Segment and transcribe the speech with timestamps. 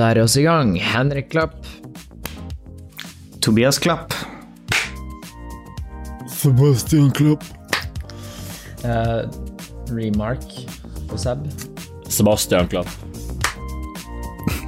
[0.00, 0.70] så er det oss i gang.
[0.80, 1.58] Henrik Klapp.
[3.44, 4.14] Tobias Klapp.
[6.32, 7.44] Sebastian Klapp.
[8.80, 9.28] Uh,
[9.92, 10.46] remark
[11.10, 11.44] på Seb.
[12.08, 12.88] Sebastian Klapp.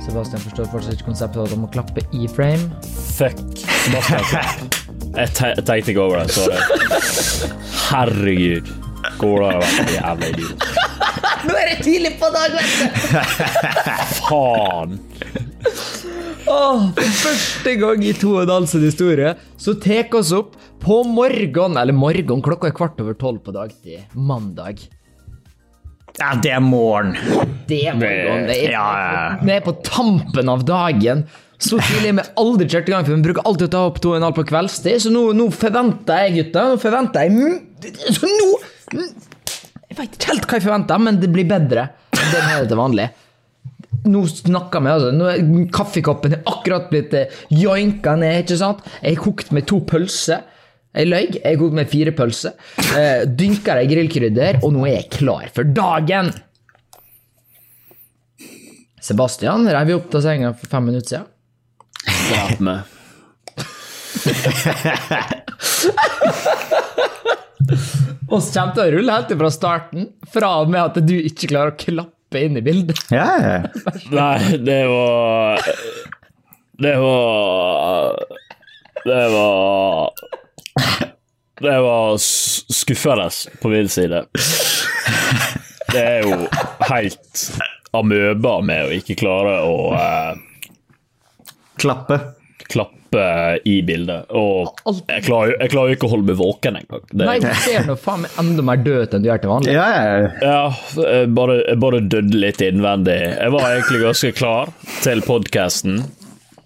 [0.05, 2.69] Sebastian forstår fortsatt ikke konseptet om å klappe i frame.
[3.17, 4.81] Fuck Sebastian Klapp.
[5.17, 6.61] Jeg, te jeg tenkte ikke over det, sorry.
[7.89, 8.69] Herregud.
[9.17, 10.82] Hvor har jeg vært jævla idiot?
[11.43, 12.85] Nå er det tidlig på dag, vet du!
[14.23, 14.99] Faen.
[16.51, 20.33] Oh, for første gang i to og en halv sin historie så tar vi oss
[20.37, 24.83] opp på morgen, eller morgen, klokka er kvart over tolv på dagtid, mandag.
[26.19, 27.15] Ja, det er morgen.
[27.71, 28.45] Det er morgen.
[28.51, 29.23] Det er, Ja, ja.
[29.41, 31.25] Vi er på tampen av dagen.
[31.63, 34.01] Så tidlig har vi aldri kjørt i gang, for vi bruker alltid å ta opp
[34.03, 38.11] to og en halv på kveldstid, så nå, nå forventer jeg, gutta, nå forventer jeg
[38.19, 38.49] Så nå
[39.93, 41.83] Jeg vet ikke helt hva jeg forventa, men det blir bedre
[42.17, 43.05] enn det vi til vanlig.
[44.09, 45.11] Nå snakker vi, altså.
[45.13, 45.43] Nå er
[45.77, 48.81] kaffekoppen er akkurat blitt eh, joinka ned, ikke sant?
[49.03, 50.41] Jeg har kokt med to pølser.
[50.97, 51.27] Jeg løy.
[51.37, 52.57] Jeg har kokt med fire pølser.
[52.97, 56.33] Eh, dynka det i grillkrydder, og nå er jeg klar for dagen.
[59.05, 61.29] Sebastian reiv opp av senga for fem minutter siden.
[62.33, 62.81] Drep meg.
[68.33, 71.51] Og så kommer til å rulle helt fra starten, fra og med at du ikke
[71.51, 72.97] klarer å klappe inn i bildet.
[73.13, 73.59] Ja, ja.
[74.13, 75.67] Nei, det var
[76.81, 78.17] Det var
[79.05, 80.23] Det var
[81.63, 83.29] Det var skuffende
[83.63, 84.25] på min side.
[85.93, 86.39] Det er jo
[86.89, 87.45] helt
[87.93, 90.41] amøba med å ikke klare å eh,
[91.83, 92.17] Klappe.
[92.73, 93.02] klappe
[93.69, 94.31] i bildet.
[94.31, 94.73] Og
[95.09, 97.03] jeg klarer, jeg klarer ikke å holde meg våken engang.
[97.13, 99.73] Det- Nei, du ser nå faen meg enda mer død enn du gjør til vanlig.
[99.77, 100.31] Ja, ja.
[100.43, 100.63] Ja,
[100.97, 103.19] jeg bare, jeg bare døde litt innvendig.
[103.39, 106.03] Jeg var egentlig ganske klar til podkasten.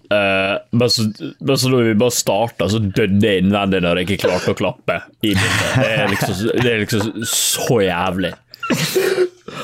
[0.09, 1.03] men, så,
[1.41, 4.57] men så da vi bare starta, så døde jeg innvendig når jeg ikke klarte å
[4.57, 5.71] klappe i bildet.
[5.75, 8.33] Det er liksom, det er liksom så jævlig.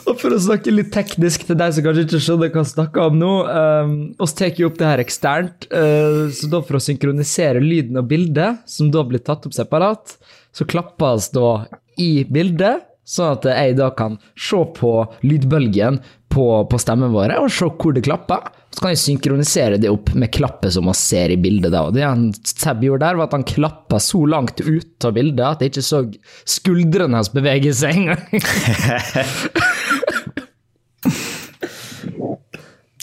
[0.07, 3.03] Og for å snakke litt teknisk til deg som kanskje ikke skjønner hva vi snakker
[3.09, 3.93] om nå um,
[4.23, 8.07] oss tar jo opp det her eksternt, uh, så da for å synkronisere lyden og
[8.11, 10.17] bildet, som da blir tatt opp separat,
[10.53, 11.65] så klappes da
[11.99, 14.93] i bildet, sånn at jeg da kan se på
[15.25, 15.99] lydbølgen
[16.33, 18.47] på, på stemmen vår, og se hvor det klapper.
[18.73, 21.69] Så kan jeg synkronisere det opp med klappet som man ser i bildet.
[21.75, 21.83] da.
[21.85, 25.45] Og det han Seb gjorde der, var at han klappa så langt ut av bildet
[25.45, 25.99] at jeg ikke så
[26.55, 28.25] skuldrene hans bevege seg engang.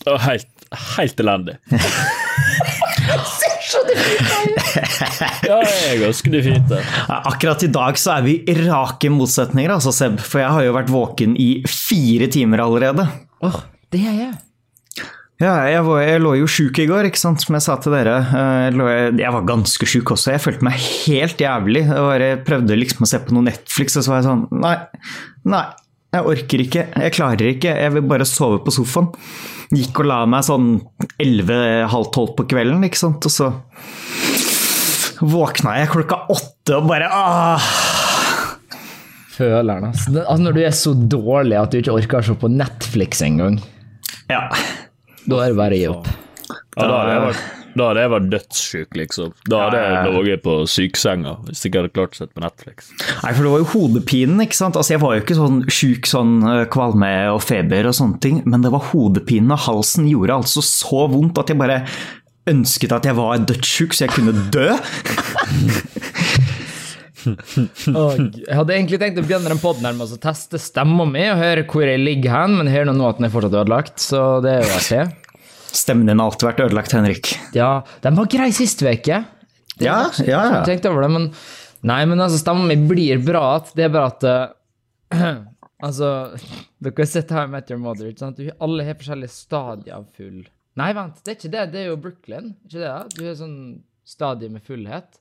[0.00, 0.48] Det var helt,
[0.96, 1.56] helt elendig.
[5.46, 9.92] Ja, jeg er ganske fint Ja, Akkurat i dag så er vi rake motsetninger, altså,
[9.94, 10.18] Seb.
[10.24, 13.06] For jeg har jo vært våken i fire timer allerede.
[13.46, 13.60] Åh,
[13.94, 14.32] det er jeg.
[15.40, 17.94] Ja, jeg, var, jeg lå jo sjuk i går, ikke sant, som jeg sa til
[17.96, 18.18] dere.
[18.28, 18.88] Eh, Jeg, lå,
[19.22, 21.86] jeg var ganske sjuk også, jeg følte meg helt jævlig.
[21.88, 24.74] Jeg bare prøvde liksom å se på noe Netflix, og så var jeg sånn Nei,
[25.48, 25.62] nei,
[26.12, 26.84] jeg orker ikke.
[27.06, 27.72] Jeg klarer ikke.
[27.86, 29.08] Jeg vil bare sove på sofaen.
[29.72, 30.68] Gikk og la meg sånn
[31.22, 33.52] 11-halv tolv på kvelden, ikke sant, og så
[35.20, 37.64] våkna jeg klokka åtte og bare ah.
[39.36, 40.12] Føleren, altså.
[40.20, 40.42] Altså.
[40.44, 43.56] Når du er så dårlig at du ikke orker å se på Netflix engang,
[44.28, 44.42] Ja.
[45.26, 46.12] Da er det bare å gi opp.
[46.50, 47.42] Ja, da hadde jeg vært,
[47.78, 49.34] da hadde jeg vært dødssyk, liksom.
[49.46, 52.36] Da hadde Ja, ja, jeg ligget på sykesenga hvis jeg ikke hadde klart å sette
[52.36, 52.90] på Netflix.
[53.22, 54.78] Nei, for det var jo hodepinen, ikke sant.
[54.80, 56.32] Altså, jeg var jo ikke sånn sjuk, sånn
[56.74, 61.04] kvalme og feber og sånne ting, men det var hodepinen og halsen gjorde altså så
[61.12, 61.82] vondt at jeg bare
[62.50, 64.70] ønsket at jeg var dødssjuk så jeg kunne dø.
[68.00, 71.24] Og jeg hadde egentlig tenkt å begynne den podden her med å teste stemma mi
[71.30, 74.24] og høre hvor jeg ligger hen, men hører nå at den er fortsatt ødelagt, så
[74.44, 75.02] det er jo artig.
[75.70, 77.32] Stemmen din har alltid vært ødelagt, Henrik.
[77.54, 77.70] Ja,
[78.04, 79.22] den var grei sist uke.
[79.80, 80.62] Ja, ja, ja.
[80.66, 81.32] tenkte over det, men
[81.86, 83.70] Nei, men altså, stemmen min blir bra igjen.
[83.76, 85.30] Det er bare at eh,
[85.80, 86.08] Altså,
[86.76, 88.40] dere har sett How I Met Your Mother, ikke sant?
[88.60, 90.42] Alle har forskjellige stadier av full
[90.78, 91.62] Nei, vent, det er ikke det.
[91.72, 92.52] Det er jo Brooklyn.
[92.68, 92.90] Ikke det?
[92.90, 93.00] da?
[93.16, 93.56] Du har sånn
[94.06, 95.19] stadie med fullhet.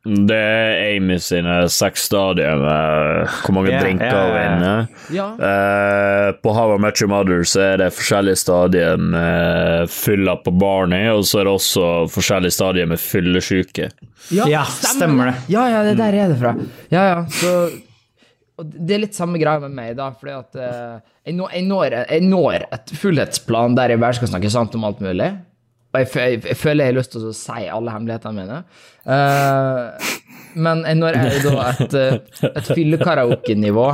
[0.00, 4.86] Det er Amy sine seks stadier med hvor mange yeah, drinker ja, hun yeah, vinner.
[5.12, 5.26] Ja.
[5.36, 10.54] Uh, på How I Met Your Mother så er det forskjellige stadier med fylla på
[10.56, 13.90] Barney, og så er det også forskjellige stadier med fyllesyke.
[14.32, 15.36] Ja, stemmer det.
[15.52, 16.56] Ja, ja, det der er det fra.
[16.88, 17.54] Ja, ja, så
[18.60, 21.64] og Det er litt samme greia med meg, da, fordi at uh, jeg, når, jeg,
[21.68, 25.30] når, jeg når et fullhetsplan der jeg bare skal snakke sant om alt mulig.
[25.90, 28.58] Jeg, jeg, jeg føler jeg har lyst til å si alle hemmelighetene mine.
[29.02, 30.18] Uh,
[30.60, 33.86] men når jeg da et, eh, et fyllekaraokenivå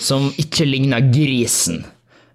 [0.00, 1.82] som ikke ligner grisen.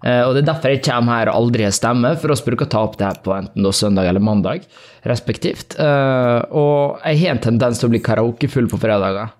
[0.04, 2.68] Uh, og Det er derfor jeg kommer her og aldri har stemme, for oss bruker
[2.68, 4.66] å ta opp det her på enten da søndag eller mandag,
[5.08, 5.78] respektivt.
[5.78, 9.32] Uh, og jeg har en tendens til å bli karaokefull på fredager.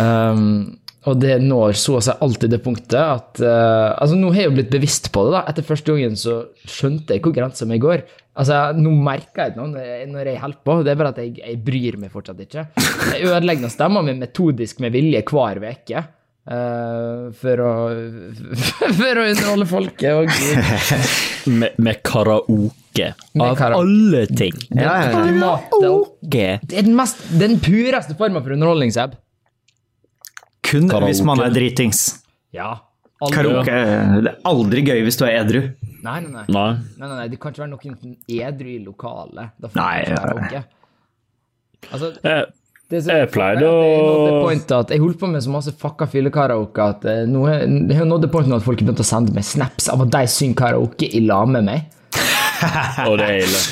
[0.00, 0.74] Um,
[1.08, 4.50] og det når så å si alltid det punktet at uh, Altså, nå har jeg
[4.50, 5.44] jo blitt bevisst på det, da.
[5.52, 8.04] Etter første gangen så skjønte jeg hvor grensa mi går.
[8.36, 10.74] Altså, nå merker jeg det nå når jeg- når jeg holder på.
[10.84, 12.66] Det er bare at jeg, jeg bryr meg fortsatt ikke.
[13.14, 16.04] Jeg ødelegger stemma mi metodisk med vilje hver uke.
[16.44, 17.70] Uh, for å
[18.98, 20.10] For å underholde folket.
[20.12, 20.28] Og
[21.60, 23.06] Med, med karaoke.
[23.34, 23.80] Med Av karaoke.
[23.80, 24.52] alle ting.
[24.74, 25.54] Ja, ja, ja.
[25.70, 26.46] Karaoke.
[26.64, 29.14] Det er den, mest, den pureste formen for underholdning, Seb.
[30.64, 31.10] Kun Karaoke.
[31.12, 32.02] hvis man er dritings.
[32.56, 32.74] Ja.
[33.22, 33.36] Aldri.
[33.36, 33.74] Karaoke
[34.24, 35.60] det er aldri gøy hvis du er edru.
[36.04, 36.44] Nei, nei, nei.
[36.48, 36.64] Nei.
[36.98, 39.54] Nei, nei, nei, det kan ikke være noen edru i lokalet.
[39.62, 40.64] Da får Nei, ikke karaoke.
[41.92, 42.44] Altså, Jeg,
[42.90, 47.04] det er så Jeg pleide å- Jeg holdt på med så masse fucka fyllekaraoke at
[47.04, 49.44] eh, nå har jeg har nådd det pointet at folk har begynt å sende meg
[49.44, 51.86] snaps av at de synger karaoke i lag med meg.
[53.08, 53.62] og det er ille.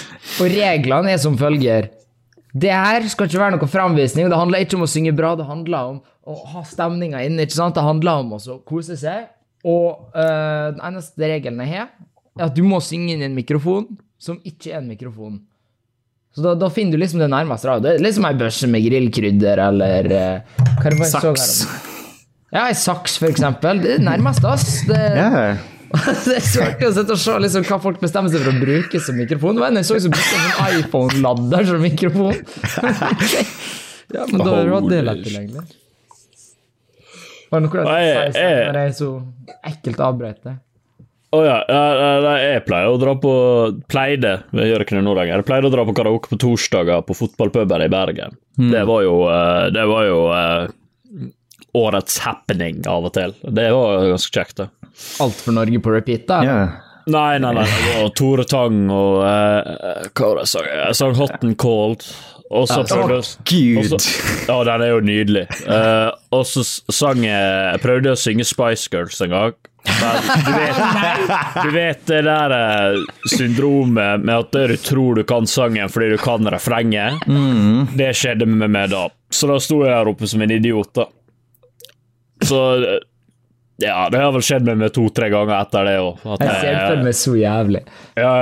[0.41, 1.91] Og reglene er som følger.
[2.53, 4.29] Det her skal ikke være noen framvisning.
[4.29, 7.47] Det handler ikke om å synge bra, det handler om å ha stemninga inne.
[7.47, 7.77] ikke sant?
[7.77, 9.31] Det handler om å kose seg.
[9.63, 11.93] Og uh, den eneste regelen jeg har,
[12.39, 13.87] er at du må synge inn i en mikrofon
[14.23, 15.41] som ikke er en mikrofon.
[16.33, 17.69] Så da, da finner du liksom det nærmeste.
[17.69, 17.83] Da.
[17.83, 21.51] Det er liksom ei børse med grillkrydder eller uh, hva det Saks.
[22.53, 23.81] Ja, ei saks, for eksempel.
[23.81, 24.83] Det er det nærmeste, ass.
[24.89, 25.61] Det, yeah.
[26.27, 29.01] det er svært å sitte og se liksom, hva folk bestemmer seg for å bruke
[29.05, 29.57] som mikrofon.
[29.57, 32.43] Det var en jeg så som brukte en sånn iPhone-ladder som mikrofon.
[34.17, 35.82] ja, men da hatt det lett tilgjengelig.
[37.53, 39.09] Var det noe du å si når jeg så
[39.69, 40.55] ekkelt avbrøt det?
[41.33, 43.33] Å ja, ja, jeg pleier å dra på
[43.89, 45.41] Pleide, jeg gjør ikke det nå lenger.
[45.41, 48.37] Jeg pleide å dra på karaoke på torsdager på fotballpuben i Bergen.
[48.61, 51.31] Det var jo, eh, det var jo eh,
[51.81, 53.33] årets happening av og til.
[53.49, 54.69] Det var ganske kjekt, det.
[55.25, 56.43] Alt for Norge på repeat, da?
[56.45, 56.75] Yeah.
[57.11, 57.65] Nei, nei, nei.
[57.67, 60.69] Det var Tore Tang og uh, Hva var det jeg sang?
[60.71, 62.05] Jeg sang Hot and Cold.
[62.53, 64.09] Og så prøvde jeg Gud.
[64.69, 65.45] den er jo nydelig.
[65.65, 69.61] Uh, og så sang jeg prøvde å synge Spice Girls en gang.
[69.83, 70.77] Men du vet,
[71.63, 76.21] du vet det der eh, syndromet med at du tror du kan sangen fordi du
[76.23, 77.25] kan refrenget.
[77.99, 79.09] Det skjedde med meg da.
[79.33, 81.09] Så da sto jeg her oppe som en idiot, da.
[82.47, 83.01] Så eh,
[83.83, 86.23] ja, det har vel skjedd med meg to-tre ganger etter det òg.
[86.41, 87.83] Jeg ser for meg så jævlig.
[88.19, 88.33] Ja.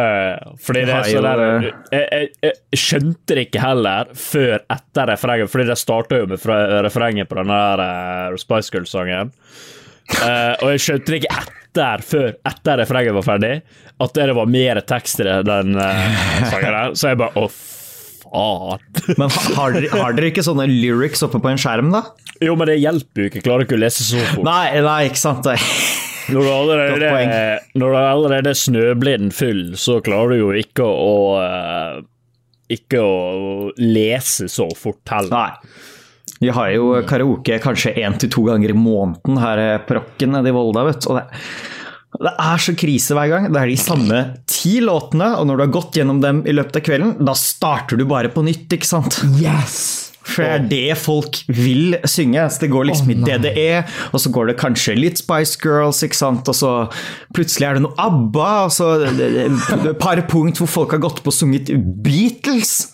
[0.66, 5.52] Fordi det er så der jeg, jeg, jeg skjønte det ikke heller før etter refrenget,
[5.52, 6.46] fordi det starta jo med
[6.86, 9.34] refrenget på den der eh, Spice Girls-sangen.
[10.10, 13.52] Uh, og jeg skjønte det ikke etter, før etter refrenget var ferdig,
[14.02, 16.16] at det var mer tekst i den uh,
[16.50, 16.96] sangen der.
[16.98, 17.50] Så jeg bare å,
[18.30, 18.84] faen.
[19.18, 22.04] Men har dere, har dere ikke sånne lyrics oppe på en skjerm, da?
[22.40, 23.42] Jo, men det hjelper jo ikke.
[23.44, 24.44] Klarer ikke å lese så fort.
[24.46, 25.44] Nei, nei, ikke sant.
[25.46, 25.58] det.
[26.30, 27.12] Når du allerede,
[27.80, 31.96] når du allerede er snøblind full, så klarer du jo ikke å eh,
[32.70, 33.16] Ikke å
[33.82, 35.30] lese så fort heller.
[35.34, 35.86] nei.
[36.40, 40.48] Vi har jo karaoke kanskje én til to ganger i måneden her på Rocken nede
[40.48, 41.10] i Volda, vet du.
[41.12, 41.26] Og det,
[42.18, 43.48] det er så krise hver gang.
[43.54, 44.20] Det er de samme
[44.50, 48.00] ti låtene, og når du har gått gjennom dem i løpet av kvelden, da starter
[48.00, 49.20] du bare på nytt, ikke sant?
[49.38, 50.10] Yes!
[50.30, 52.44] For det er det folk vil synge.
[52.52, 53.18] Så det går liksom oh, i.
[53.24, 56.50] DDE, og så går det kanskje litt Spice Girls, ikke sant?
[56.50, 56.72] og så
[57.36, 61.32] plutselig er det noe ABBA, og så et par punkt hvor folk har gått på
[61.32, 61.72] og sunget
[62.04, 62.90] Beatles.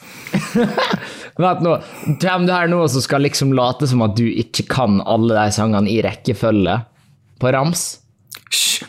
[1.41, 1.77] Vet nå,
[2.23, 5.57] Kommer du her nå og skal liksom late som at du ikke kan alle de
[5.57, 6.81] sangene i rekkefølge
[7.41, 7.89] på rams?
[8.49, 8.87] Hysj.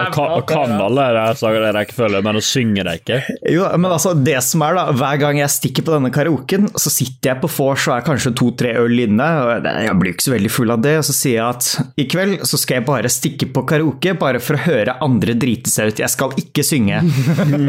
[0.00, 3.18] Altså, kan, alle de sangene i rekkefølge, men å synge det ikke.
[3.54, 6.92] Jo, men altså, det som er da, hver gang jeg stikker på denne karaoken, så
[6.92, 10.34] sitter jeg på vors og er kanskje to-tre øl inne, og jeg blir ikke så
[10.34, 13.12] veldig full av det, og så sier jeg at i kveld så skal jeg bare
[13.12, 16.02] stikke på karaoke, bare for å høre andre drite seg ut.
[16.02, 17.00] Jeg skal ikke synge.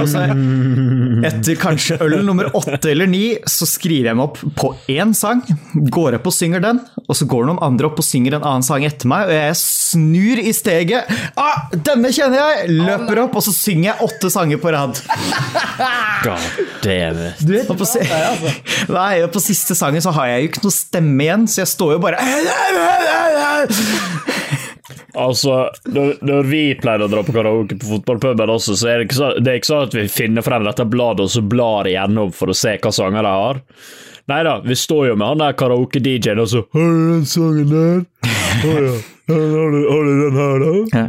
[0.01, 0.25] Og så
[1.27, 5.43] etter kanskje øl nummer åtte eller ni, så skriver jeg meg opp på én sang,
[5.73, 8.65] går opp og synger den, og så går noen andre opp og synger en annen
[8.65, 9.57] sang etter meg, og jeg
[10.01, 11.09] snur i steget.
[11.39, 12.75] Ah, denne kjenner jeg!
[12.81, 15.01] Løper opp, og så synger jeg åtte sanger på rad.
[16.25, 16.47] God
[16.83, 17.41] damn it.
[17.45, 18.53] Du vet Og på, si altså.
[18.97, 21.71] Nei, og på siste sangen så har jeg jo ikke noe stemme igjen, så jeg
[21.75, 22.21] står jo bare
[25.11, 29.09] Altså, når, når vi pleide å dra på karaoke på fotballpuben også, så er det
[29.09, 31.89] ikke, så, det er ikke sånn at vi finner frem dette bladet og så blar
[31.89, 33.59] igjennom for å se hva sanger de har.
[34.31, 37.71] Nei da, vi står jo med han der karaoke-DJ-en og så Har du den sangen
[37.73, 38.05] der?
[38.61, 38.93] Oh, ja.
[39.31, 40.99] Har du, har du den her, da?
[40.99, 41.07] Ja.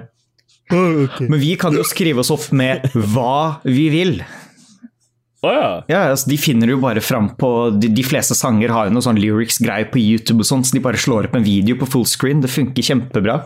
[0.73, 1.27] Okay.
[1.29, 4.15] Men vi kan jo skrive oss opp med hva vi vil.
[5.43, 5.71] Å ja.
[5.91, 9.03] Ja, altså, De finner jo bare fram på De, de fleste sanger har jo noe
[9.03, 12.45] sånn lyrics-greier på YouTube, og sånt, så de bare slår opp en video på fullscreen.
[12.45, 13.41] Det funker kjempebra.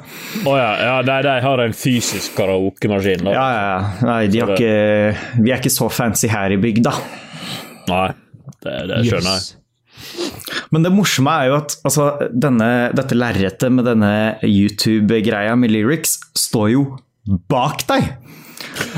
[0.44, 0.70] Å ja.
[0.90, 3.36] ja de, de har en fysisk karaokemaskin, da.
[3.36, 4.08] Ja, ja, ja.
[4.10, 4.74] Nei, de har ikke,
[5.40, 6.92] vi er ikke så fancy her i bygda.
[7.88, 8.08] Nei,
[8.60, 9.54] det, det skjønner jeg.
[10.74, 14.12] Men det morsomme er jo at altså, denne, dette lerretet med denne
[14.46, 16.86] YouTube-greia med lyrics står jo
[17.50, 18.14] bak deg.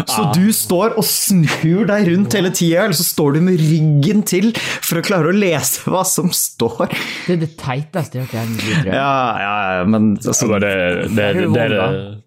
[0.09, 0.33] Så Ah.
[0.35, 4.51] du står og snur deg rundt hele tida, eller så står du med ryggen til
[4.57, 6.89] for å klare å lese hva som står.
[7.27, 8.87] Det er det teiteste jeg har hørt.
[8.87, 10.73] Ja, ja, ja, men altså, det,
[11.15, 12.18] det, det, det, det,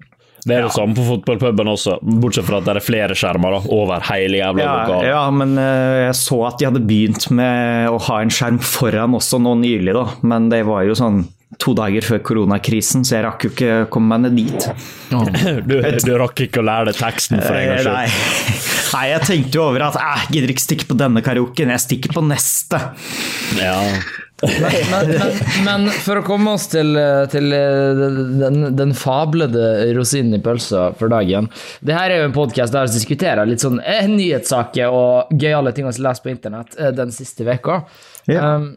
[0.42, 3.60] det er det samme på fotballpuben også, bortsett fra at det er flere skjermer da,
[3.76, 8.00] over hele jævla ja, ja, men uh, jeg så at de hadde begynt med å
[8.08, 10.08] ha en skjerm foran også nå nylig, da.
[10.26, 11.22] Men det var jo sånn
[11.62, 14.70] to dager før koronakrisen, så jeg rakk jo ikke komme meg ned dit.
[15.68, 17.98] Du, du rakk ikke å lære deg teksten for en gangs skyld?
[18.00, 18.58] Nei.
[18.96, 22.16] Nei, jeg tenkte jo over at jeg gidder ikke stikke på denne karaoken, jeg stikker
[22.16, 22.80] på neste.
[23.60, 23.78] Ja.
[24.42, 26.96] Men, men, men, men for å komme oss til,
[27.30, 27.54] til
[28.42, 31.50] den, den fablede rosinen i pølsa for dagen
[31.86, 35.76] Det her er jo en podkast der vi diskuterer litt sånn eh, nyhetssaker og gøyale
[35.76, 37.84] ting vi har lest på internett eh, den siste veka.
[38.30, 38.56] Ja.
[38.56, 38.72] Um,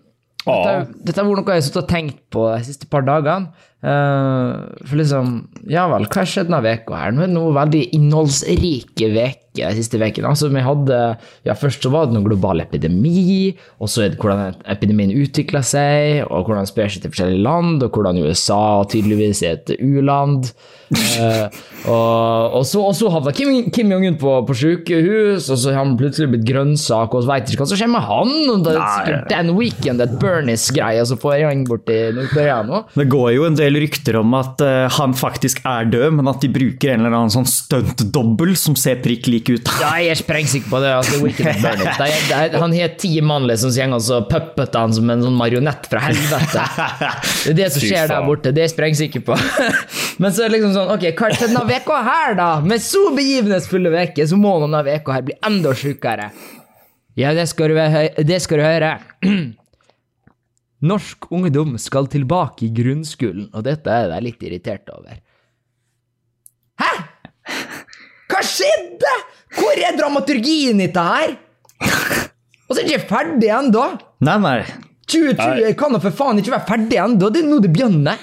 [0.45, 3.53] dette, dette har vært noe jeg har tenkt på de siste par dagene.
[3.85, 4.53] Eh,
[4.89, 5.33] for liksom
[5.69, 7.13] Ja vel, hva har skjedd denne veka her?
[7.13, 10.31] Nå er det noen veldig innholdsrike veker de siste ukene.
[10.31, 11.01] Altså, vi hadde
[11.47, 15.63] Ja, først så var det noen global epidemi, og så er det hvordan epidemien utvikla
[15.63, 19.77] seg, og hvordan den sprer seg til forskjellige land, og hvordan USA tydeligvis er et
[19.79, 20.51] u-land.
[20.95, 21.49] Uh,
[21.91, 25.83] og, og så, og så havna Kim, Kim Jong-un på, på sykehus, og så har
[25.83, 28.35] han plutselig blitt grønnsak, og så veit ikke hva som skjer med han.
[28.53, 32.85] Og det er sikkert den weekend, et Bernice-greie som får gjeng borti Nord-Korea nå.
[32.95, 36.43] Det går jo en del rykter om at eh, han faktisk er død, men at
[36.43, 39.71] de bruker en eller annen sånn stuntdobbel som ser prikk lik ut.
[39.83, 40.93] Ja, jeg er sprengsikker på det.
[40.99, 44.85] Altså, Det er, det er, han har ti mann liksom, som går og så puppeter
[44.85, 46.67] han som en sånn marionett fra helvete.
[47.45, 49.39] Det er det som skjer der borte, det er jeg sprengsikker på.
[50.23, 52.51] Men så er det liksom sånn, ok, hva er det denne uka her da?
[52.65, 56.31] Med så begivenhetsfulle uker, så må denne uka her bli enda sjukere.
[57.19, 57.79] Ja, det skal du,
[58.27, 58.97] det skal du høre.
[60.85, 65.17] Norsk ungdom skal tilbake i grunnskolen, og dette er jeg litt irritert over.
[66.81, 66.91] Hæ?
[68.29, 69.15] Hva skjedde?
[69.55, 71.37] Hvor er dramaturgien i dette her?
[72.65, 73.85] Og så er det ikke ferdig ennå.
[74.25, 74.59] Nei, nei.
[75.09, 77.31] 2020 kan da for faen ikke være ferdig ennå.
[77.33, 78.23] Det er nå det begynner.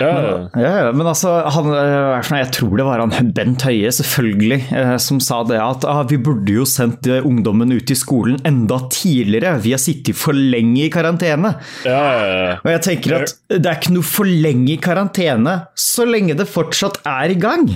[0.00, 0.48] Ja.
[0.56, 5.20] Ja, men altså, han, eh, jeg tror det var han Bent Høie, selvfølgelig, eh, som
[5.22, 9.58] sa det at ah, vi burde jo sendt eh, ungdommen ut i skolen enda tidligere.
[9.64, 11.54] Vi har sittet for lenge i karantene.
[11.84, 12.56] Ja, ja, ja.
[12.62, 16.48] Og jeg tenker at det er ikke noe for lenge i karantene så lenge det
[16.48, 17.68] fortsatt er i gang.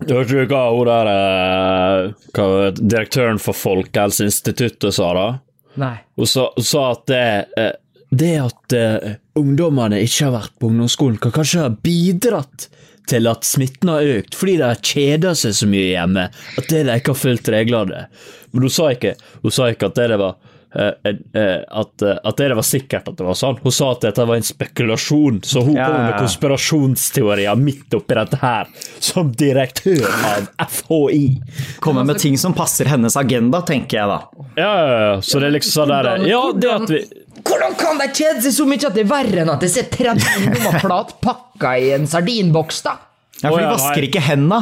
[0.00, 1.08] Du hørte du hva hun der
[2.32, 5.28] hva, Direktøren for Folkehelseinstituttet sa da?
[5.80, 5.96] Nei.
[6.16, 7.24] Hun sa, hun sa at det,
[7.60, 7.72] eh,
[8.10, 12.68] det at uh, ungdommene ikke har vært på ungdomsskolen, kan kanskje ha bidratt
[13.10, 16.84] til at smitten har økt, fordi de har kjeda seg så mye hjemme at det
[16.86, 18.06] de ikke har fulgt reglene.
[18.52, 20.36] Men hun sa ikke, hun sa ikke at det, det var
[20.74, 23.58] eh, eh, at, at det var sikkert at det var sånn.
[23.62, 28.18] Hun sa at dette var en spekulasjon, så hun Ja, kom med konspirasjonsteorier midt oppi
[28.18, 28.70] dette her,
[29.02, 31.24] som direktør av FHI.
[31.82, 34.46] Kommer med ting som passer hennes agenda, tenker jeg da.
[34.58, 35.16] Ja, ja, ja.
[35.22, 37.04] Så det er liksom sånn der Ja, det at vi
[37.46, 39.86] Hvordan kan de kjede seg så mye at det er verre enn at det ser
[39.92, 40.80] 30 nummerplat
[41.20, 42.96] flatpakka i en sardinboks, da?
[43.40, 44.58] Ja, for de vasker ikke henda.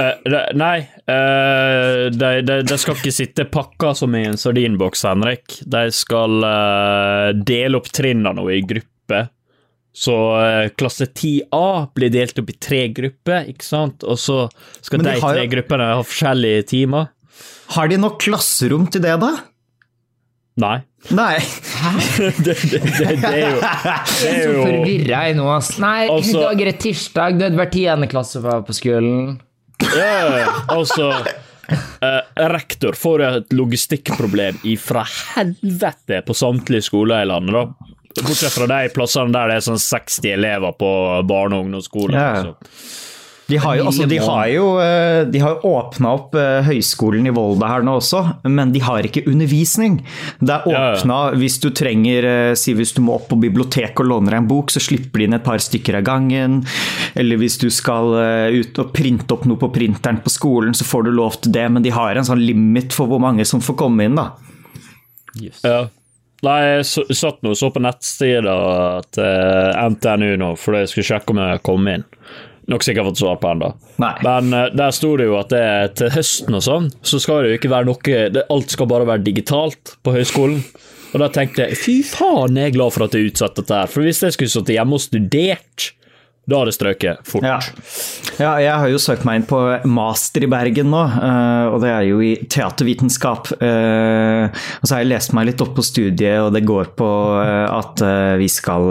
[0.00, 0.78] Uh, det- nei,
[1.08, 5.58] uh, de, de, de skal ikke sitte pakka som i en sardinboks, Henrik.
[5.64, 9.30] De skal uh, dele opp trinnene i grupper.
[9.92, 10.14] Så
[10.80, 14.04] klasse 10A blir delt opp i tre grupper, ikke sant?
[14.08, 14.46] Og så
[14.80, 17.10] skal de, de har tre jo- gruppene ha forskjellige timer.
[17.76, 19.34] Har de nok klasserom til det, da?
[20.64, 20.78] Nei.
[21.10, 21.38] Nei.
[22.18, 22.80] det, det, det,
[23.18, 25.72] det er jo Det er Så jo forvirra jeg nå, ass.
[25.82, 29.40] Nei, i Altså- dag er det tirsdag, det hadde vært tiende klasse var på skolen.
[29.82, 32.20] Ja, altså eh,
[32.52, 35.02] Rektor får jo et logistikkproblem ifra
[35.34, 37.90] helvete på samtlige skoler i landet, da.
[38.22, 40.88] Bortsett fra de plassene der det er sånn 60 elever på
[41.26, 42.14] barne- og ungdomsskolen.
[42.14, 42.42] Ja.
[42.44, 43.11] så.
[43.52, 47.28] De har jo, altså, de har jo, eh, de har jo åpna opp eh, høyskolen
[47.28, 49.98] i Volda her nå også, men de har ikke undervisning.
[50.40, 51.20] Det er Ja, ja.
[51.36, 54.48] hvis du trenger eh, Si hvis du må opp på biblioteket og låner deg en
[54.48, 56.62] bok, så slipper de inn et par stykker av gangen.
[57.18, 60.86] Eller hvis du skal eh, ut og printe opp noe på printeren på skolen, så
[60.88, 63.60] får du lov til det, men de har en sånn limit for hvor mange som
[63.64, 64.30] får komme inn, da.
[65.64, 65.82] Ja.
[66.42, 68.54] Nei, jeg satt nå og så på nettsida
[69.14, 72.06] til NTNU nå, fordi jeg skulle sjekke om jeg kom inn.
[72.72, 73.72] Nok sikkert fått svar på ennå.
[74.24, 77.44] Men uh, der sto det jo at det er til høsten og sånn, så skal
[77.44, 80.62] det jo ikke være noe det, Alt skal bare være digitalt på høyskolen.
[81.12, 83.80] Og da tenkte jeg fy faen, jeg er glad for at det er utsatt dette
[83.82, 83.90] her.
[83.92, 85.90] For hvis jeg skulle sittet hjemme og studert,
[86.48, 87.44] da hadde det strøket fort.
[87.46, 87.58] Ja.
[88.40, 91.92] ja, jeg har jo søkt meg inn på master i Bergen nå, eh, og det
[91.92, 93.52] er jo i teatervitenskap.
[93.62, 94.48] Eh,
[94.80, 98.02] Og så har jeg lest meg litt opp på studiet, og det går på at
[98.40, 98.90] vi skal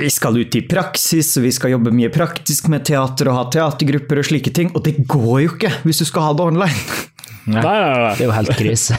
[0.00, 4.22] vi skal ut i praksis, vi skal jobbe mye praktisk med teater og ha teatergrupper
[4.22, 4.70] og slike ting.
[4.78, 7.02] Og det går jo ikke hvis du skal ha det online.
[7.46, 8.14] Nei, nei, nei.
[8.18, 8.98] Det er jo helt krise.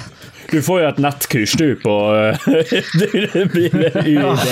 [0.51, 2.45] Du får jo et nettkurs, du, på eh,
[3.33, 4.45] Det blir det UiD.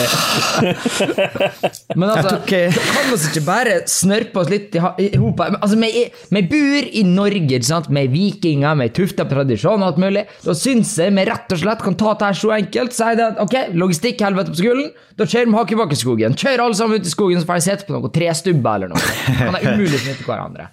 [1.96, 2.70] Men altså, okay.
[2.74, 5.44] kan vi ikke bare snørpe oss litt i hop?
[5.46, 7.90] Altså, vi, vi bor i Norge, ikke sant?
[7.90, 10.26] Vi er vikinger, vi er tufta på tradisjon og alt mulig.
[10.44, 12.96] Da syns jeg vi rett og slett kan ta dette her så enkelt.
[12.96, 16.40] Si det at ok, logistikkhelvete på skolen, da kjører vi Hakkebakkeskogen.
[16.40, 19.14] Kjør alle sammen ut i skogen, så får jeg sette på noen trestubber eller noe.
[19.40, 20.72] Kan det umulig smitte hverandre.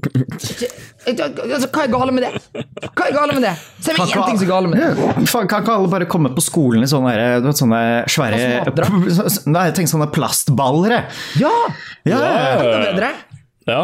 [0.00, 2.30] Altså, hva er gale med det?
[2.90, 3.52] Hva er gale med det?
[3.82, 5.08] Se meg én ting som er gale med det.
[5.30, 7.80] Faen, kan ikke alle bare komme på skolen i sånne, der, du vet, sånne
[8.10, 8.40] svære?
[9.56, 10.96] Nei, tenk sånne plastballer.
[10.96, 11.20] jeg.
[11.44, 11.54] Ja!
[12.08, 13.12] Ja, ja, ja.
[13.68, 13.82] Ja.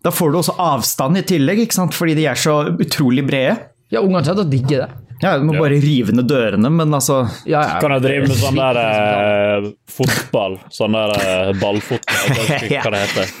[0.00, 1.96] Da får du også avstand i tillegg, ikke sant?
[1.96, 3.58] fordi de er så utrolig brede.
[3.90, 4.90] Ja, ungene kommer til å digge det.
[5.20, 7.80] Ja, Du må bare rive ned dørene, men altså Ja, ja.
[7.82, 10.56] Kan jeg drive med sånn der eh, fotball?
[10.72, 12.40] Sånn der eh, ballfotball?
[12.70, 13.34] Hva det heter.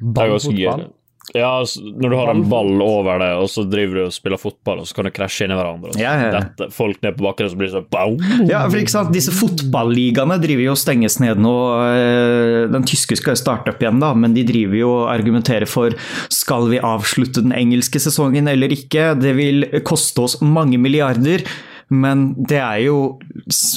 [0.00, 0.88] Ballfotball.
[1.36, 4.80] Ja, når du har en ball over det, og så driver du og spiller fotball,
[4.82, 5.92] og så kan du krasje inn i hverandre.
[6.00, 6.40] Ja, ja, ja.
[6.40, 8.48] Dette, folk ned på bakken, og så blir det sånn boom.
[8.50, 11.54] Ja, for ikke sant, Disse fotballigaene driver jo og stenges ned nå.
[11.92, 15.70] eh, Den tyske skal jo starte opp igjen, da, men de driver jo og argumenterer
[15.70, 15.94] for
[16.34, 19.12] skal vi avslutte den engelske sesongen eller ikke.
[19.20, 21.46] Det vil koste oss mange milliarder.
[21.90, 22.98] Men det er jo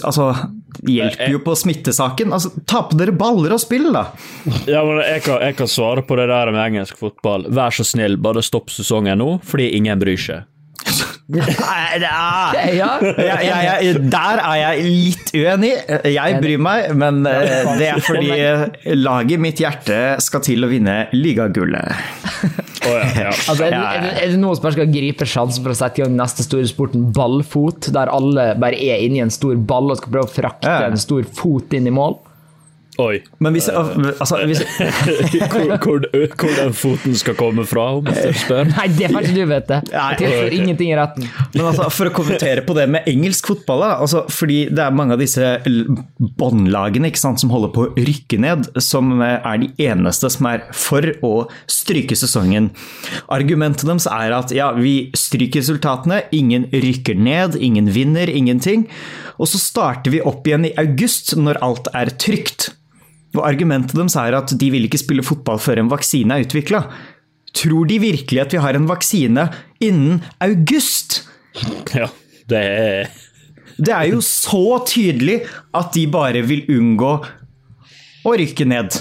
[0.05, 0.27] Altså,
[0.85, 2.33] hjelper jo på smittesaken.
[2.35, 4.05] Altså, Ta på dere baller og spill, da!
[4.69, 7.47] Ja, men jeg kan, jeg kan svare på det der med engelsk fotball.
[7.53, 10.45] Vær så snill, bare stopp sesongen nå, fordi ingen bryr seg.
[11.63, 11.99] Nei,
[12.79, 12.89] Ja.
[13.01, 15.71] jeg, jeg, der er jeg litt uenig.
[16.13, 18.65] Jeg bryr meg, men eh, det er fordi eh,
[18.97, 21.93] laget mitt hjerte skal til å vinne ligagullet.
[22.83, 23.29] Oh, ja, ja.
[23.31, 25.75] Altså, er, det, er, det, er det noen som bare skal gripe sjansen for å
[25.79, 29.93] sette i gang neste store sporten, ballfot, der alle bare er inni en stor ball
[29.93, 30.89] og skal prøve å frakte Ja.
[30.89, 32.17] en stor fot inn i mål?
[33.01, 33.23] Oi.
[33.41, 34.61] Men hvis, altså, hvis
[35.53, 36.03] Hvor, hvor,
[36.37, 38.67] hvor den foten skal komme fra, om jeg spør.
[38.69, 39.79] Nei, det får ikke du vite.
[39.87, 41.27] Det tilfører ingenting i retten.
[41.55, 44.95] Men altså, for å kommentere på det med engelsk fotball, da, altså, fordi det er
[44.95, 45.55] mange av disse
[46.39, 51.07] båndlagene som holder på å rykke ned, som eh, er de eneste som er for
[51.25, 51.33] å
[51.71, 52.71] stryke sesongen.
[53.33, 58.87] Argumentet deres er at ja, vi stryker resultatene, ingen rykker ned, ingen vinner, ingenting.
[59.39, 62.69] Og så starter vi opp igjen i august, når alt er trygt.
[63.33, 66.83] Og argumentet deres er at de vil ikke spille fotball før en vaksine er utvikla.
[67.53, 69.47] Tror de virkelig at vi har en vaksine
[69.83, 71.23] innen august?
[71.93, 72.09] Ja,
[72.49, 73.11] det er
[73.77, 75.39] Det er jo så tydelig
[75.73, 77.13] at de bare vil unngå
[78.23, 78.93] å rykke ned.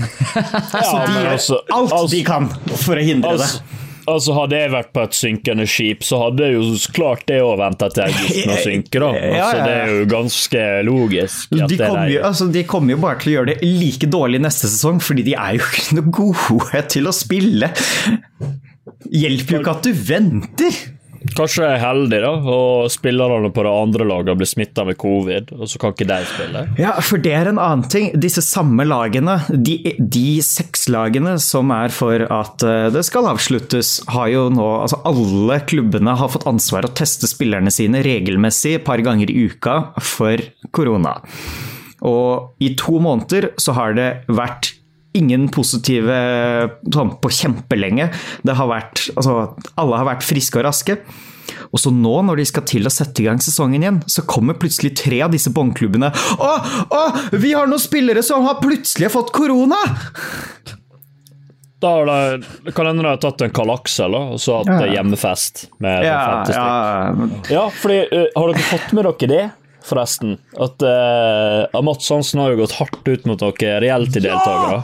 [0.00, 3.50] Så de gjør altså- alt altså- de kan for å hindre det.
[4.10, 7.40] Altså, altså Hadde jeg vært på et synkende skip, så hadde jeg jo klart det
[7.44, 9.02] å vente til august med å synke.
[9.04, 9.10] da.
[9.20, 9.64] Ja, ja, Altså, ja.
[9.64, 11.56] Det er jo ganske logisk.
[11.56, 14.42] at De kommer, jo, altså, de kommer jo bare til å gjøre det like dårlig
[14.44, 17.72] neste sesong, fordi de er jo ikke noe gode til å spille.
[19.10, 20.80] Hjelper jo ikke at du venter.
[21.36, 25.52] Kanskje jeg er heldig, da, og spillerne på det andre laget blir smitta med covid,
[25.58, 26.62] og så kan ikke de spille.
[26.80, 28.08] Ja, for det er en annen ting.
[28.20, 33.98] Disse samme lagene, de, de seks lagene som er for at eh, det skal avsluttes,
[34.10, 38.86] har jo nå Altså alle klubbene har fått ansvar å teste spillerne sine regelmessig et
[38.86, 40.40] par ganger i uka for
[40.72, 41.18] korona.
[42.06, 44.72] Og i to måneder så har det vært
[45.16, 46.14] ingen positive
[46.94, 48.10] sånn på kjempelenge.
[48.46, 50.98] Det har vært Altså, alle har vært friske og raske.
[51.74, 54.54] Og så nå, når de skal til å sette i gang sesongen igjen, så kommer
[54.58, 56.50] plutselig tre av disse båndklubbene Å,
[56.94, 57.00] å,
[57.42, 59.78] vi har noen spillere som har plutselig fått korona!
[61.80, 64.90] Da har de, kan hende de har tatt en Karl Aksel og så hatt Ja.
[64.98, 69.44] hjemmefest med Ja, 50 ja, Ja, fordi eh, Har dere fått med dere det,
[69.90, 70.36] forresten?
[70.56, 74.80] At uh, Mats Hansen har jo gått hardt ut mot dere reality-deltakere.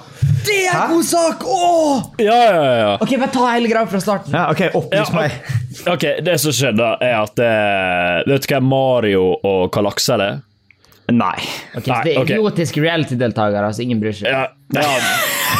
[0.46, 1.46] Det er en god sak!
[1.46, 2.02] Åh!
[2.22, 2.74] Ja, ja, ja.
[2.82, 2.90] ja.
[3.00, 4.34] Ok, bare ta hele greia fra starten.
[4.36, 5.38] ja, ok, opplys Ja, meg.
[5.94, 10.42] Ok, Det som skjedde, er at uh, Vet du hvem Mario og Karl Aksel er?
[11.12, 11.38] Nei.
[11.76, 14.26] Ok, så Nei, det er idiotiske reality-deltakere, så ingen bryr seg.
[14.32, 14.88] Ja, ja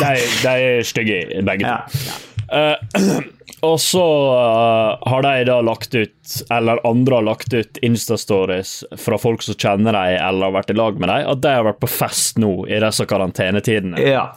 [0.00, 1.70] de, de er stygge, begge to.
[1.70, 2.18] Ja.
[2.50, 3.20] Eh,
[3.64, 4.04] og så
[4.36, 9.56] uh, har de da lagt ut, eller andre har lagt ut Insta-stories fra folk som
[9.56, 12.42] kjenner dem eller har vært i lag med dem, at de har vært på fest
[12.42, 14.02] nå i disse karantenetidene.
[14.04, 14.28] Ja.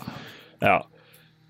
[0.64, 0.80] Ja.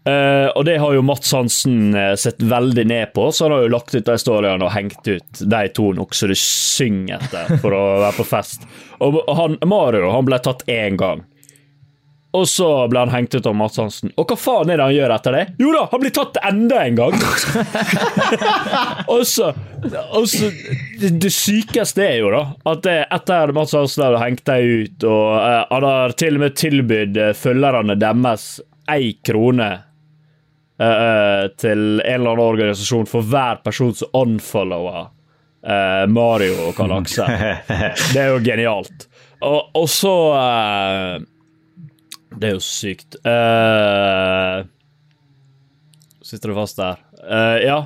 [0.10, 3.66] Uh, og det har jo Mats Hansen eh, sett veldig ned på, så han har
[3.66, 7.60] jo lagt ut de storyene og hengt ut de to nok så det synger etter
[7.62, 8.66] for å være på fest.
[9.04, 11.22] Og han, Mario han ble tatt én gang.
[12.38, 14.12] Og så ble han hengt ut av Mats Hansen.
[14.14, 15.42] Og hva faen er det han gjør etter det?
[15.58, 17.16] Jo da, han blir tatt enda en gang!
[19.16, 19.50] og så,
[20.14, 20.52] og så
[21.02, 25.08] det, det sykeste er jo da at det, etter Mats Hansen hadde hengt deg ut,
[25.10, 28.50] og eh, han har til og med tilbudt eh, følgerne deres
[28.90, 29.72] én krone
[30.78, 35.10] eh, til en eller annen organisasjon for hver person som unfollower
[35.66, 37.34] eh, Mario og Karl Aksel.
[38.14, 39.10] Det er jo genialt.
[39.40, 41.29] Og, og så eh,
[42.36, 43.18] Det er jo sykt.
[43.26, 44.66] Uh,
[46.22, 47.02] sitter du fast der?
[47.24, 47.80] Uh, ja.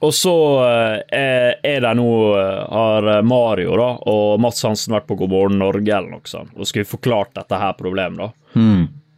[0.00, 0.32] Og så
[1.12, 5.92] eh, er det nå Har Mario da og Mats Hansen vært på God morgen Norge
[5.92, 8.30] eller noe sånt og skulle forklart dette her problemet.
[8.30, 8.62] da.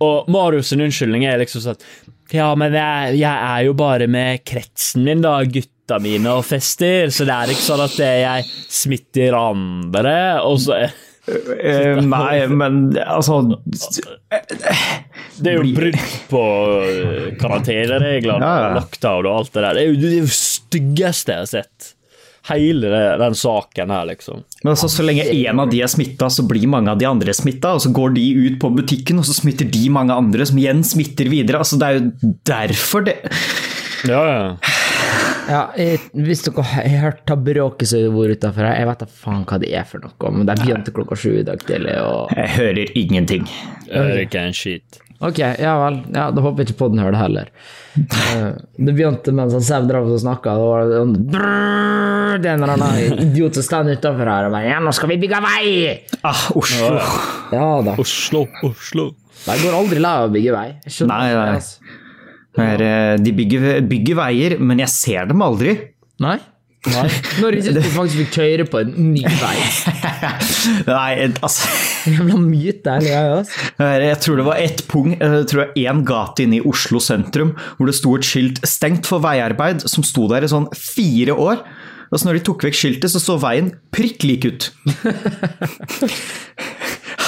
[0.03, 1.87] Og Marius sin unnskyldning er liksom sånn
[2.35, 5.37] Ja, men jeg, jeg er jo bare med kretsen min, da.
[5.45, 7.15] Gutta mine og fester.
[7.15, 8.51] Så det er ikke sånn at jeg
[8.83, 10.17] smitter andre.
[10.49, 10.83] Og så
[12.03, 13.37] nei, men altså
[15.39, 15.99] Det er jo brudd
[16.33, 16.43] på
[16.83, 18.71] eh, karantenereglene Ja, ja.
[18.81, 19.75] lockdown og alt det der.
[19.79, 21.93] Det er jo det styggeste jeg har sett.
[22.49, 24.41] Hele den saken her, liksom.
[24.65, 27.35] Men altså, Så lenge en av de er smitta, så blir mange av de andre
[27.39, 27.77] smitta.
[27.79, 30.83] Og så går de ut på butikken, og så smitter de mange andre, som igjen
[30.87, 31.63] smitter videre.
[31.63, 33.17] Altså, Det er jo derfor det
[34.11, 34.57] Ja, ja.
[35.53, 39.03] Ja, jeg, hvis dere har hørt ta bråket som har vært utafor her, jeg vet
[39.05, 41.97] da faen hva det er for noe, men det begynte klokka sju i dag tidlig,
[42.01, 43.45] og Jeg hører ingenting.
[43.87, 45.01] Jeg hører ikke en skit.
[45.23, 46.01] Ok, ja vel.
[46.11, 47.51] Ja, da håper jeg ikke podden hører det heller.
[48.01, 48.47] Eh,
[48.83, 50.55] det begynte mens han Sev drev og snakka.
[50.59, 54.55] Det var sånn brrrr, Det er en eller annen idiot som står utafor her og
[54.57, 55.69] bare Ja, nå skal vi bygge vei!
[56.27, 56.89] Ah, Oslo.
[57.55, 57.95] Ja da.
[58.03, 59.11] Oslo, Oslo.
[59.45, 60.69] De går aldri lei av å bygge vei.
[60.89, 61.45] Jeg skjønner Nei, nei.
[61.53, 62.02] det, altså.
[62.53, 65.77] Det er, eh, De bygger, bygger veier, men jeg ser dem aldri.
[66.23, 66.39] Nei?
[66.83, 67.05] Nei.
[67.39, 69.53] Når ikke du faktisk vil kjøre på en ny vei.
[70.89, 71.69] Nei, altså
[72.11, 73.69] Jævla myte, ærlig jeg, altså.
[74.03, 77.55] Jeg tror det var ett punkt, jeg tror det én gate inne i Oslo sentrum
[77.77, 81.63] hvor det sto et skilt 'stengt for veiarbeid', som sto der i sånn fire år.
[82.11, 84.67] Og så når de tok vekk skiltet, så så veien prikk lik ut.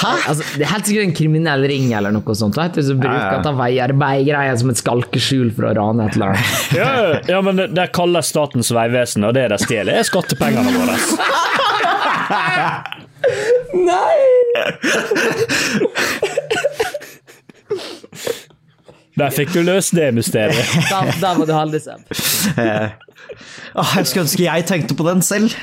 [0.03, 2.57] Altså, det er helt sikkert en kriminell ring eller noe sånt.
[2.59, 6.47] Vet du, som bruker Ja, veiarbeid-greia som et skalkeskjul for å rane et eller annet.
[6.75, 7.05] Ja, ja,
[7.35, 10.95] ja, men det, det kalles Statens vegvesen, og det de stjeler, er skattepengene våre.
[13.85, 14.15] Nei!
[19.15, 20.67] Der fikk du løst det mysteriet.
[20.89, 21.99] Der, der var du heldig, Seb.
[22.11, 22.55] selv.
[23.95, 25.49] jeg skulle ønske jeg tenkte på den selv.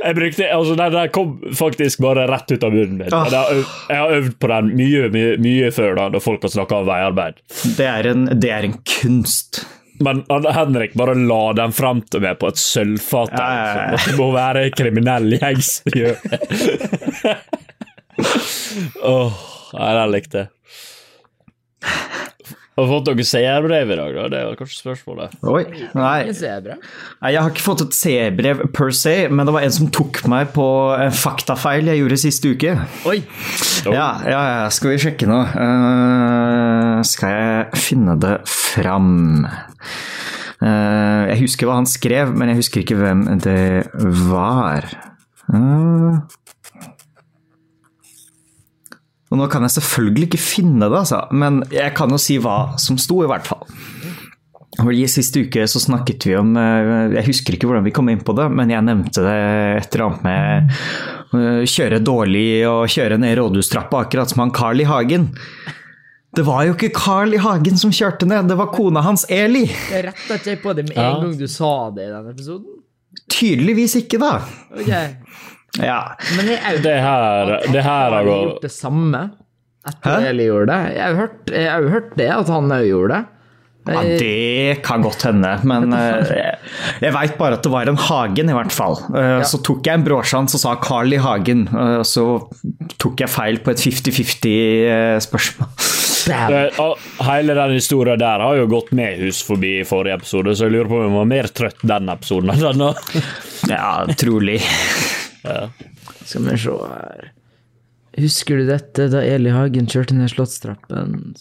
[0.00, 3.12] Jeg brukte, altså Den der kom faktisk bare rett ut av munnen min.
[3.12, 3.26] Ah.
[3.26, 6.46] Jeg har, øvd, jeg har øvd på den mye, mye, mye før da, når folk
[6.46, 7.42] har snakka om veiarbeid.
[7.76, 9.64] Det er en, det er en kunst.
[10.00, 10.22] Men
[10.54, 13.34] Henrik bare la den frem til meg på et sølvfat.
[13.36, 13.98] Ja, ja, ja.
[14.06, 15.82] Det må være kriminell gjengs.
[19.10, 19.32] Åh,
[19.76, 20.48] nei, den likte jeg.
[22.80, 24.22] Har du fått noen seerbrev i dag, da?
[24.32, 25.34] Det er kanskje spørsmålet.
[25.44, 26.20] Oi, nei.
[26.32, 30.22] Nei, Jeg har ikke fått et seerbrev per se, men det var en som tok
[30.32, 30.64] meg på
[30.96, 32.72] en faktafeil jeg gjorde siste uke.
[33.10, 33.18] Oi!
[33.84, 35.42] Ja, ja, ja, skal vi sjekke nå.
[35.52, 39.44] Uh, skal jeg finne det fram?
[40.64, 43.60] Uh, jeg husker hva han skrev, men jeg husker ikke hvem det
[44.32, 44.88] var.
[45.52, 46.39] Eh.
[49.30, 52.76] Og nå kan jeg selvfølgelig ikke finne det, altså, men jeg kan jo si hva
[52.82, 53.66] som sto, i hvert fall.
[54.90, 58.20] I siste uke så snakket vi om eh, Jeg husker ikke hvordan vi kom inn
[58.24, 59.34] på det, men jeg nevnte det
[59.82, 60.70] et eller annet med
[61.34, 64.86] eh, kjøre dårlig og kjøre ned rådhustrappa, akkurat som han Carl I.
[64.88, 65.26] Hagen.
[66.38, 67.40] Det var jo ikke Carl I.
[67.42, 69.66] Hagen som kjørte ned, det var kona hans Eli.
[69.90, 71.10] Jeg retta ikke på det med Ja.
[71.16, 72.78] en gang du sa det i den episoden.
[73.30, 74.36] Tydeligvis ikke, da.
[74.70, 74.90] Ok,
[75.78, 76.00] Ja.
[76.36, 79.20] Men jeg jeg, Det her, det her har gått gjort det samme
[79.86, 80.26] etter?
[80.32, 80.80] Eli gjorde det.
[80.96, 83.26] Jeg har jo hørt, jeg har hørt det, at han òg gjorde det.
[83.90, 86.58] ja, det kan godt hende, men eh, jeg,
[87.00, 88.98] jeg veit bare at det var en Hagen, i hvert fall.
[89.16, 91.18] Eh, Så tok jeg en brorsan som sa Carl I.
[91.24, 92.26] Hagen, eh, så
[93.00, 95.68] tok jeg feil på et 50-50-spørsmål.
[96.28, 96.52] Bam.
[96.78, 96.94] Ah,
[97.32, 100.74] Hele den historien der har jo gått med hus forbi i forrige episode, så jeg
[100.76, 102.92] lurer på om jeg var mer trøtt den episoden enn denne.
[103.72, 104.60] Ja, trolig.
[105.44, 107.28] Skal vi se her
[108.20, 111.36] Husker du dette da Eli Hagen kjørte ned Slottstrappen?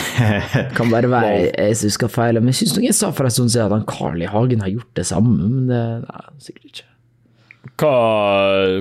[0.76, 3.52] Kan bare være jeg som husker feil, men jeg syns jeg sa for en stund
[3.52, 4.30] siden at han Carl I.
[4.32, 6.88] Hagen har gjort det samme, men det nei, sikkert ikke.
[7.80, 7.92] Hva,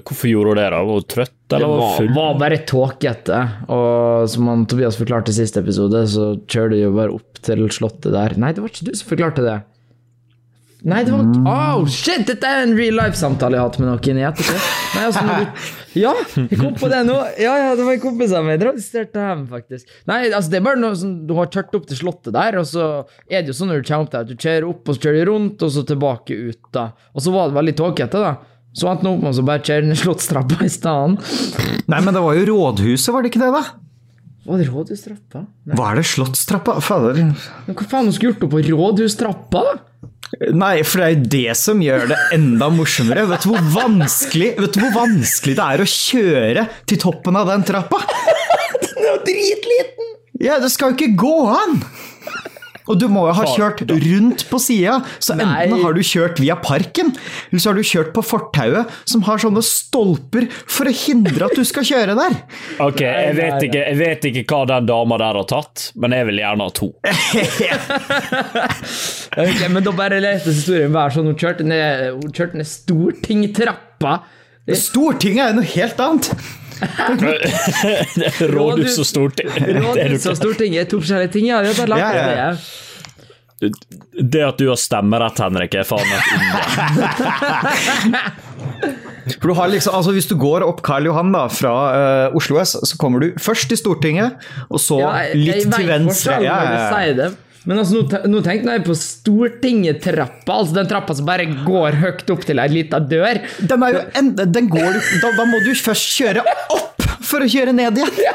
[0.07, 0.69] hvorfor gjorde hun det?
[0.71, 0.79] da?
[0.87, 2.09] Var hun trøtt, Det eller var var, full?
[2.15, 3.41] var bare tåkete,
[3.75, 7.63] og som han Tobias forklarte i siste episode, så kjører du jo bare opp til
[7.75, 8.37] slottet der.
[8.39, 9.59] Nei, det var ikke du som forklarte det.
[10.83, 12.25] Nei, det var Oh, shit!
[12.27, 14.65] Dette er en real life-samtale jeg har hatt med noen i ettertid.
[14.97, 15.69] Nei, altså, du...
[15.93, 16.11] Ja,
[16.49, 17.15] jeg kom på det nå.
[17.39, 18.57] Ja, ja, det var en kompis av meg.
[18.57, 19.93] Jeg tradusterte hjem, faktisk.
[20.09, 22.67] Nei, altså, det er bare noe som du har kjørt opp til slottet der, og
[22.67, 22.87] så
[23.29, 25.05] er det jo sånn når du kommer opp der, at du kjører opp, og så
[25.05, 26.85] kjører du rundt, og så tilbake ut, da.
[27.13, 28.33] Og så var det veldig tåkete, da.
[28.73, 31.31] Så endte han opp med å bare kjøre ned Slottstrappa i stedet.
[31.93, 33.63] Nei, men det var jo rådhuset, var det ikke det, da?
[34.49, 35.45] Var det rådhustrappa?
[35.79, 36.79] Var det Slottstrappa?
[36.83, 37.21] Fader.
[37.69, 39.75] Men hva faen skulle gjort opp på rådhustrappa, da?
[40.53, 43.25] Nei, for det er jo det som gjør det enda morsommere.
[43.29, 47.51] Vet du hvor vanskelig, vet du hvor vanskelig det er å kjøre til toppen av
[47.51, 48.01] den trappa?
[48.83, 50.09] Den er jo dritliten!
[50.43, 51.77] Ja, det skal jo ikke gå an!
[52.91, 55.81] Og du må jo ha kjørt rundt på sida, så enten Nei.
[55.83, 57.13] har du kjørt via parken,
[57.49, 61.55] eller så har du kjørt på fortauet, som har sånne stolper for å hindre at
[61.55, 62.39] du skal kjøre der.
[62.83, 66.27] Ok, jeg vet, ikke, jeg vet ikke hva den dama der har tatt, men jeg
[66.29, 66.89] vil gjerne ha to.
[69.33, 71.29] Ok, men da bare leste historien hver sånn.
[71.31, 74.17] Hun kjørte ned, hun kjørte ned Stortingtrappa.
[74.77, 76.29] Stortinget er noe helt annet.
[78.55, 79.55] Rådhus og Stortinget.
[79.83, 81.45] Rådhus og Stortinget er to forskjellige ting.
[81.51, 82.49] Ja, det, er langt, Ja, ja.
[83.61, 83.71] det.
[84.33, 86.21] Det at du har stemmerett, Henrik, er faen meg.
[89.39, 91.71] For du har liksom, altså Hvis du går opp Karl Johan da, fra
[92.27, 94.31] uh, Oslo S, så kommer du først til Stortinget,
[94.67, 96.41] og så Ja, jeg, litt til venstre.
[96.43, 96.73] Ja, ja,
[97.13, 97.29] ja.
[97.69, 102.33] Men altså, nå, nå tenkte jeg på Stortinget-trappa, altså den trappa som bare går høyt
[102.33, 103.39] opp til ei lita dør.
[103.63, 106.43] Den, er jo enda, den går, da, da må du først kjøre
[106.75, 108.19] opp for å kjøre ned igjen.
[108.23, 108.33] Ja.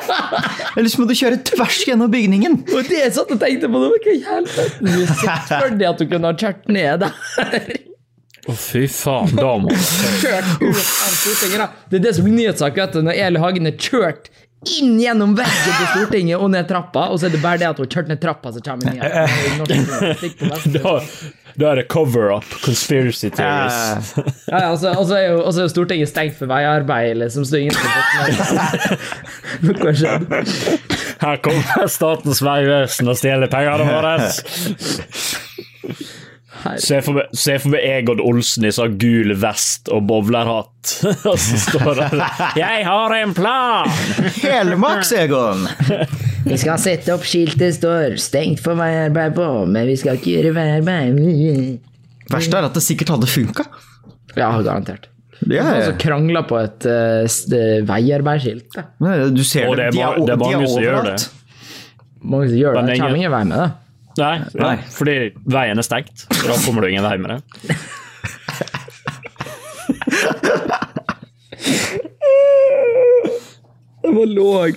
[0.79, 2.57] Ellers må du kjøre tvers gjennom bygningen.
[2.73, 6.09] Og det jeg satt og tenkte på, det ikke i helvete Du deg at du
[6.09, 7.71] kunne ha kjørt ned der.
[8.49, 11.59] Å, fy faen, da må kjørt ut av Stortinget.
[11.61, 11.67] da.
[11.91, 14.31] Det er det som blir nyhetssak, vet du, når Eli Hagen er kjørt
[14.67, 17.79] inn gjennom veggen til Stortinget og ned trappa, og så er det bare det at
[17.79, 18.99] hun har kjørt ned trappa, så kommer hun
[20.41, 20.67] på vest.
[20.75, 20.95] Da,
[21.59, 24.11] da er det cover-up, conspiracy theories.
[24.51, 27.63] Ja, ja, og så- er jo og så er Stortinget stengt for veiarbeid, liksom, så
[27.63, 27.75] ingen
[29.63, 30.25] Hva har skjedd?
[31.23, 34.19] Her kommer Statens vegvesen og stjeler pengene våre.
[36.83, 40.95] Se for meg, se for meg Egon Olsen i sånn gul vest og bowlerhatt,
[41.31, 42.09] og så står det
[42.59, 43.93] 'Jeg har en plan'!
[44.43, 45.67] Helmaks, Egon!
[46.49, 50.35] Vi skal sette opp skilt det står 'stengt for veiarbeid' på, men vi skal ikke
[50.39, 51.79] gjøre veiarbeid.
[52.29, 53.65] Verst er at det sikkert hadde funka.
[54.37, 55.09] Ja, garantert.
[55.39, 58.79] De har altså krangla på et uh, veiarbeidsskilt.
[59.35, 61.19] Du ser Og det er de er, det er de mange som gjør det.
[62.19, 62.87] Mange som gjør det.
[62.91, 63.69] Det kommer ingen vei med det.
[64.19, 64.77] Nei, ja, Nei.
[64.91, 66.27] fordi veien er stengt.
[66.43, 67.41] Da kommer du ingen vei med det.
[74.03, 74.75] Det var låg.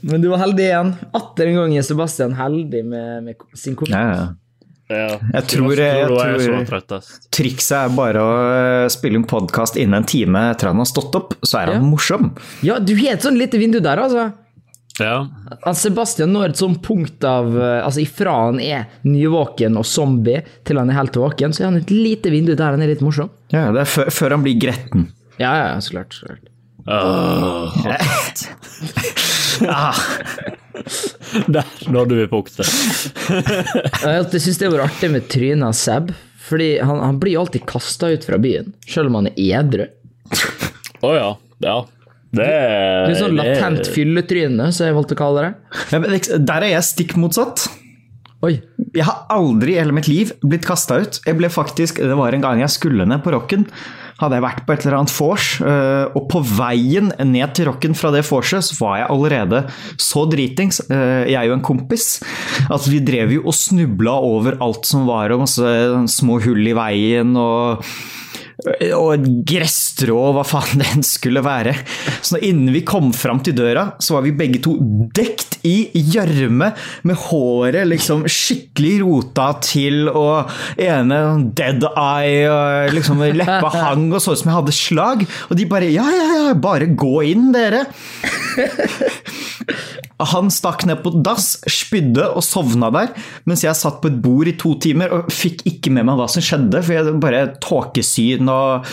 [0.00, 0.94] Men du var heldig igjen.
[1.12, 3.94] Atter en gang er Sebastian heldig med, med sin kompis.
[3.94, 4.26] Ja, ja.
[4.90, 5.18] Ja.
[5.36, 7.00] Jeg tror- jeg tror-
[7.30, 11.14] Trikset er bare å eh, spille en podkast innen en time etter han har stått
[11.14, 11.88] opp, så er han Ja.
[11.88, 12.32] morsom.
[12.66, 14.32] Ja, du har et sånn lite vindu der, altså.
[14.98, 15.26] Ja.
[15.72, 20.76] Sebastian når et sånt punkt av eh, Altså ifra han er nyvåken og zombie til
[20.76, 23.30] han er helt våken, så er han et lite vindu der han er litt morsom.
[23.52, 25.06] Ja, det er før, før han blir gretten.
[25.38, 26.12] Ja, ja, så klart.
[26.12, 26.40] Så klart.
[29.68, 29.94] Ah,
[31.54, 32.66] Der nådde vi punktet.
[33.30, 36.12] Jeg syns det har vært artig med trynet av Seb,
[36.48, 39.86] fordi han, han blir jo alltid kasta ut fra byen, selv om han er edru.
[41.04, 41.28] Å ja.
[41.60, 41.76] Ja.
[42.30, 45.78] Det er Det er sånn det latent fylletryne, som jeg valgte å kalle det.
[45.90, 47.66] ja, men Der er jeg stikk motsatt.
[48.46, 48.54] Oi.
[48.94, 51.18] Jeg har aldri i hele mitt liv blitt kasta ut.
[51.26, 53.66] Jeg ble faktisk, Det var en gang jeg skulle ned på rocken.
[54.20, 57.96] Hadde jeg vært på et eller annet vors, øh, og på veien ned til rocken
[57.98, 59.62] fra det vorset, så var jeg allerede
[59.98, 62.06] så dritings, jeg jeg og en kompis,
[62.70, 65.74] at vi drev jo og snubla over alt som var, og masse
[66.12, 67.84] små hull i veien, og
[68.96, 71.74] og et gresstrå, hva faen den skulle være.
[72.22, 74.76] Så innen vi kom fram til døra, så var vi begge to
[75.16, 76.70] dekt i gjørme,
[77.04, 81.20] med håret liksom skikkelig rota til, og ene
[81.56, 85.26] dead eye, og liksom leppa hang og så ut som jeg hadde slag.
[85.48, 87.86] Og de bare ja, ja, ja, bare gå inn, dere.
[90.32, 93.14] Han stakk ned på dass, spydde og sovna der,
[93.48, 96.28] mens jeg satt på et bord i to timer og fikk ikke med meg hva
[96.30, 98.90] som skjedde, for jeg bare tåkesyn og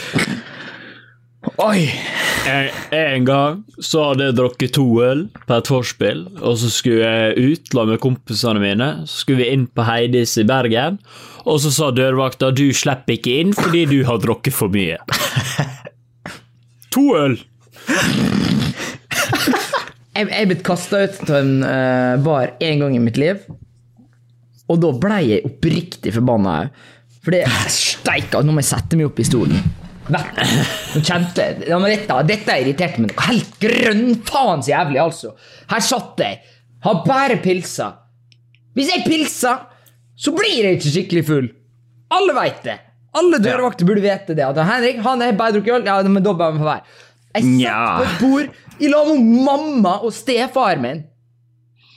[1.64, 1.88] Oi!
[2.48, 7.08] En, en gang så hadde jeg drukket to øl på et vorspiel, og så skulle
[7.08, 8.90] jeg ut la med kompisene mine.
[9.08, 11.00] Så skulle vi inn på Heidis i Bergen,
[11.48, 15.00] og så sa dørvakta du slipper ikke inn fordi du har drukket for mye.
[16.96, 17.40] To øl!
[20.18, 23.44] Jeg er blitt kasta ut av en uh, bar én gang i mitt liv.
[24.68, 26.56] Og da ble jeg oppriktig forbanna.
[27.26, 29.62] Fordi Steika, nå må jeg sette meg opp i stolen.
[30.08, 30.22] Nå
[31.04, 35.34] kjente jeg ja, dette, dette irriterte meg noe helt grønnfaens jævlig, altså.
[35.70, 36.40] Her satt jeg,
[36.88, 37.92] har bare pilsa.
[38.78, 39.66] Hvis jeg pilser,
[40.18, 41.50] så blir jeg ikke skikkelig full.
[42.16, 42.78] Alle veit det.
[43.18, 44.46] Alle dørvakter burde vite det.
[44.46, 46.98] At Henrik han er bare drukket øl, ja, men da bør han få være.
[47.36, 47.82] Jeg satt Nja.
[47.98, 51.04] på et bord i lag med mamma og stefaren min.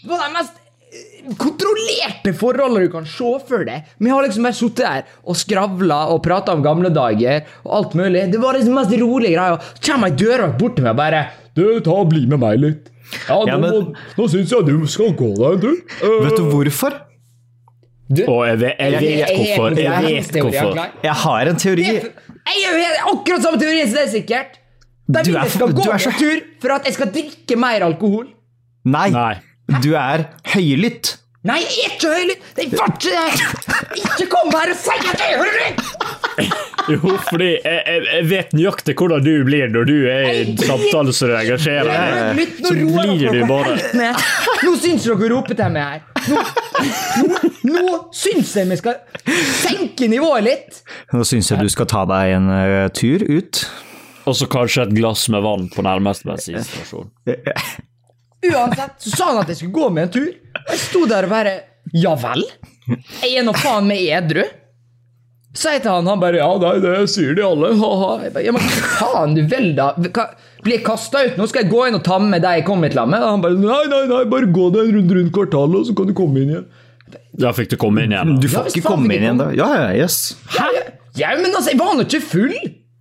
[0.03, 0.57] Det var de mest
[0.91, 3.89] eh, kontrollerte forholdene du kan se for deg.
[4.01, 7.95] Vi har liksom bare sittet der og skravla og prata om gamle dager og alt
[8.01, 8.27] mulig.
[8.33, 9.59] Det var liksom mest rolige greia.
[9.77, 11.23] Så kommer ei dørvakt bort til meg og bare
[11.57, 12.91] Du, ta og bli med meg litt.
[13.29, 15.79] Ja, Ja, nå, men- nå syns jeg du skal gå deg en tur.
[16.01, 16.95] Eh, Vet du hvorfor?
[18.11, 19.77] du, Og jeg vet, jeg vet hvorfor.
[19.79, 20.81] Jeg vet hvorfor.
[21.03, 21.85] Jeg har en teori.
[21.91, 22.05] Jeg
[22.55, 24.57] er jo helt, akkurat samme teori som deg, sikkert.
[25.11, 27.57] De Du er jeg skal gå du er på tur for at jeg skal drikke
[27.59, 28.29] mer alkohol.
[28.91, 29.35] Nei, Nei.
[29.83, 31.17] du er høylytt.
[31.49, 32.49] Nei, jeg er ikke høylytt!
[32.53, 34.01] Det er ikke det!
[34.03, 35.87] Ikke kom her og si at jeg er høylytt!
[36.91, 36.97] Jo,
[37.29, 41.13] fordi jeg, jeg, jeg vet nøyaktig hvordan du blir når du er i en samtale
[41.15, 42.55] som du engasjerer er deg.
[42.65, 43.77] Så blir du bare.
[44.65, 46.01] Nå syns dere roper til meg her.
[46.31, 46.41] Nå,
[47.69, 48.99] nå, nå syns jeg vi skal
[49.61, 50.81] senke nivået litt.
[51.15, 53.63] Nå syns jeg du skal ta deg en uh, tur ut.
[54.31, 57.09] Og så kanskje et glass med vann på nærmeste bensinstasjon.
[58.51, 60.31] Uansett så sa han at jeg skulle gå med en tur.
[60.63, 61.55] Og jeg sto der og bare
[61.97, 62.45] Ja vel?
[63.21, 64.45] Jeg er nå faen meg edru.
[65.57, 67.73] Så jeg til han, han bare Ja, nei, det sier de alle.
[67.81, 68.13] Ha-ha.
[68.45, 68.63] Ja, men
[69.01, 69.91] faen, du vel da?
[69.99, 70.29] Hva,
[70.63, 71.41] blir jeg kasta ut?
[71.41, 73.19] Nå skal jeg gå inn og ta med deg jeg kom hit med.
[73.19, 75.97] Og han bare Nei, nei, nei, bare gå deg en runde rundt kvartalet, og så
[75.99, 76.69] kan du komme inn igjen.
[77.43, 78.37] Da fikk du komme inn igjen.
[78.39, 79.51] Du Ja, får ja, ikke komme inn igjen da.
[79.59, 80.21] Ja, ja, yes.
[80.55, 80.69] Ja,
[81.19, 82.55] ja, men altså, jeg var nå ikke full!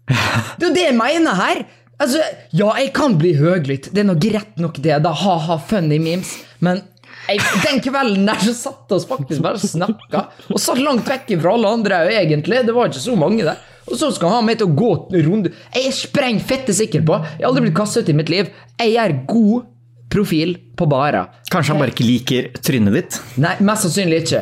[0.09, 1.63] Det er jo det jeg mener her.
[1.99, 2.21] Altså,
[2.55, 3.91] Ja, jeg kan bli høglytt.
[3.93, 5.01] Det er nå greit nok, det.
[5.03, 6.35] da, Ha-ha, funny memes.
[6.63, 6.81] Men
[7.29, 10.23] jeg, den kvelden der så satt oss faktisk bare og snakka.
[10.49, 12.63] Og satt langt vekk fra alle andre òg, egentlig.
[12.65, 13.59] Det var ikke så mange der.
[13.89, 14.89] Og så skal han ha meg til å gå
[15.25, 15.51] runde.
[15.73, 18.49] Jeg er spreng fette sikker på Jeg har aldri blitt kastet ut i mitt liv.
[18.77, 19.67] Jeg gjør god
[20.09, 21.23] profil på bara.
[21.53, 23.17] Kanskje han bare ikke liker trynet ditt.
[23.41, 24.39] Nei, mest sannsynlig ikke.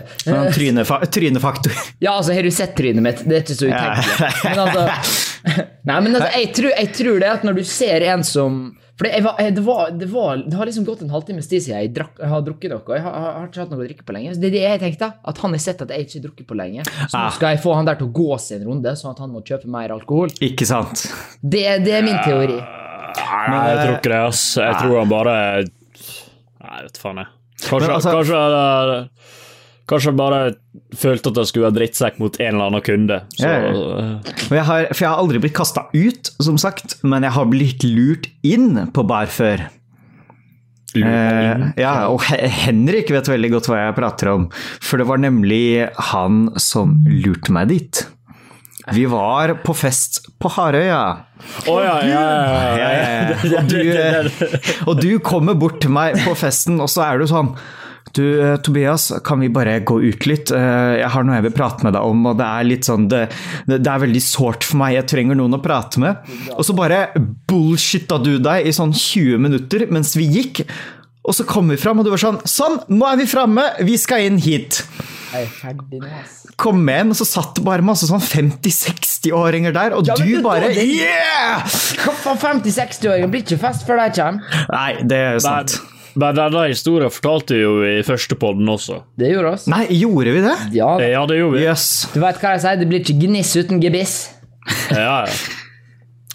[0.56, 1.74] Trynefa trynefaktor.
[2.04, 3.24] Ja, altså, har du sett trynet mitt?
[3.28, 4.30] Det er ikke så utenkelig.
[4.46, 4.86] Men altså,
[5.88, 8.58] nei, men altså, jeg tror, jeg tror det at når du ser en som
[8.98, 11.62] For det, jeg var, det, var, det, var, det har liksom gått en halvtimes tid
[11.64, 12.82] siden jeg, drakk, jeg har drukket noe.
[12.82, 14.32] og Jeg har, har ikke hatt noe å drikke på lenge.
[14.34, 15.10] Så det er det jeg tenkte.
[15.32, 16.86] At han har sett at jeg ikke har drukket på lenge.
[16.90, 17.30] Så nå Ah.
[17.36, 19.44] skal jeg få han der til å gå seg en runde, sånn at han må
[19.46, 20.34] kjøpe mer alkohol.
[20.50, 21.06] Ikke sant?
[21.44, 22.58] Det, det er min teori.
[22.58, 24.44] Nei, jeg tror ikke det, ass.
[24.66, 27.30] Jeg tror han bare Nei, vet faen, jeg.
[27.68, 28.42] Kanskje, Men altså- kanskje
[29.88, 30.40] Kanskje bare
[31.00, 33.22] følte at jeg skulle være drittsekk mot en eller annen kunde.
[33.38, 34.18] Så, Ja, ja.
[34.58, 37.86] Jeg har, for jeg har aldri blitt kasta ut, som sagt, men jeg har blitt
[37.88, 39.70] lurt inn på bar før.
[40.98, 44.46] Eh, ja, og Henrik vet veldig godt hva jeg prater om,
[44.82, 48.04] for det var nemlig han som lurte meg dit.
[48.96, 51.00] Vi var på fest på Harøya.
[51.68, 52.92] Å ja, ja, ja, ja.
[53.52, 54.48] Ja, Og, du,
[54.88, 57.52] og du kommer bort til meg på festen, og så er du sånn
[58.18, 60.52] du, eh, Tobias, kan vi bare gå ut litt?
[60.52, 63.08] Eh, Jeg har noe jeg vil prate med deg om, og det er litt sånn
[63.12, 63.24] Det,
[63.70, 66.18] det er veldig sårt for meg, jeg trenger noen å prate med.
[66.58, 67.06] Og så bare
[67.48, 70.66] bullshitta du deg i sånn 20 minutter mens vi gikk,
[71.28, 73.98] og så kom vi fram, og du var sånn Sånn, nå er vi framme, vi
[74.00, 74.82] skal inn hit.
[75.34, 76.46] Jeg er ferdig nå, ass.
[76.58, 80.42] Kom med og så satt det bare masse sånn 50-60-åringer der, og Ja, du du,
[80.42, 81.62] bare det- Yeah!
[81.68, 84.64] Hva faen, 50-60-åringer blir ikke fest før de kommer.
[84.72, 85.82] Nei, det er Men, sant.
[86.18, 89.04] Men denne historien fortalte vi jo i første podden også.
[89.20, 89.68] Det gjorde oss.
[89.72, 90.56] Nei, gjorde vi det?
[90.78, 91.68] Ja, Ja, det gjorde vi.
[91.68, 92.08] Yes.
[92.14, 92.82] Du vet hva jeg sier?
[92.82, 94.18] Det blir ikke gniss uten gebiss.
[94.92, 95.56] Ja, ja.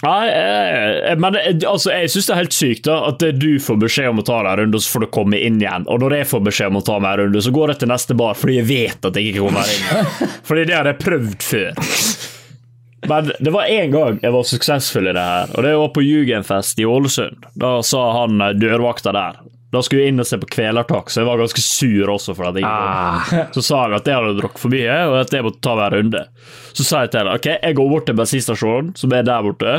[0.02, 3.76] Nei, eh, men eh, altså, jeg syns det er helt sykt da, at du får
[3.84, 5.86] beskjed om å ta deg en runde, så får du komme inn igjen.
[5.86, 7.92] Og når jeg får beskjed om å ta meg en runde, så går jeg til
[7.92, 10.10] neste bar fordi jeg vet at jeg ikke kommer inn.
[10.48, 11.78] Fordi det har jeg prøvd før.
[13.12, 16.04] Men det var én gang jeg var suksessfull i det her, og det var på
[16.06, 17.46] Jugendfest i Ålesund.
[17.58, 19.38] Da sa han eh, dørvakta der
[19.72, 22.50] Da skulle jeg inn og se på Kvelertak, så jeg var ganske sur også for
[22.50, 23.46] jeg ikke.
[23.56, 25.94] Så sa jeg at jeg hadde drukket for mye, og at jeg måtte ta hver
[25.96, 26.20] runde.
[26.76, 29.72] Så sa jeg til henne ok, jeg går bort til bensinstasjonen, som er der borte,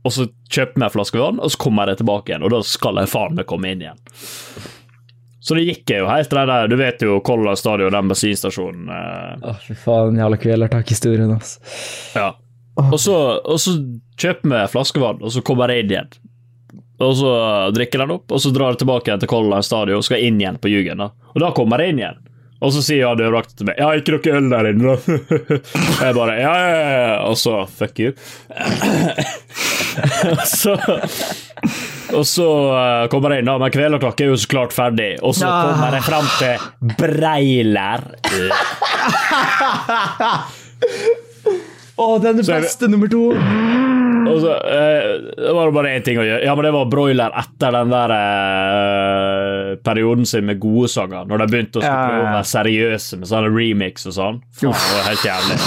[0.00, 2.60] og så kjøper jeg en flaske vann, og så kommer jeg tilbake igjen, og da
[2.66, 4.02] skal jeg faen meg komme inn igjen.
[5.40, 8.90] Så det gikk jo helt til det der Du vet jo Color Stadion, den bensinstasjonen.
[8.92, 11.62] eh, Å, fy faen, jævla kvelertak-historien, altså.
[12.18, 12.26] Ja.
[12.80, 13.14] Og så,
[13.44, 13.76] og så
[14.20, 16.10] kjøper vi flaskevann, og så kommer jeg inn igjen.
[17.00, 17.30] Og så
[17.72, 20.40] drikker den opp, og så drar jeg tilbake til Color Line Stadion og skal inn
[20.42, 20.98] igjen på Jugen.
[21.00, 21.06] da.
[21.34, 22.18] Og da kommer jeg inn igjen.
[22.60, 24.96] Og så sier han dørvakten til meg Ja, ikke noe øl der inne, da.
[26.04, 27.24] Jeg bare Ja, ja, ja.
[27.30, 28.10] Og så fuck you.
[30.28, 30.76] Og så
[32.10, 32.44] og så
[32.74, 35.12] eh, kommer jeg inn, da, men Kvelertak er jo så klart ferdig.
[35.22, 35.52] Og så Ja.
[35.70, 36.58] kommer jeg fram til
[36.98, 38.02] Breiler.
[42.00, 43.22] Å, den er det- beste nummer to!
[44.30, 45.06] Og så eh,
[45.36, 46.42] det var det bare én ting å gjøre.
[46.46, 51.26] Ja, men det var broiler etter den der eh, perioden sin med gode sanger.
[51.30, 54.42] Når de begynte å skulle Ja, være seriøse med sånne remix og sånn.
[54.60, 55.58] Faen, det var helt jævlig.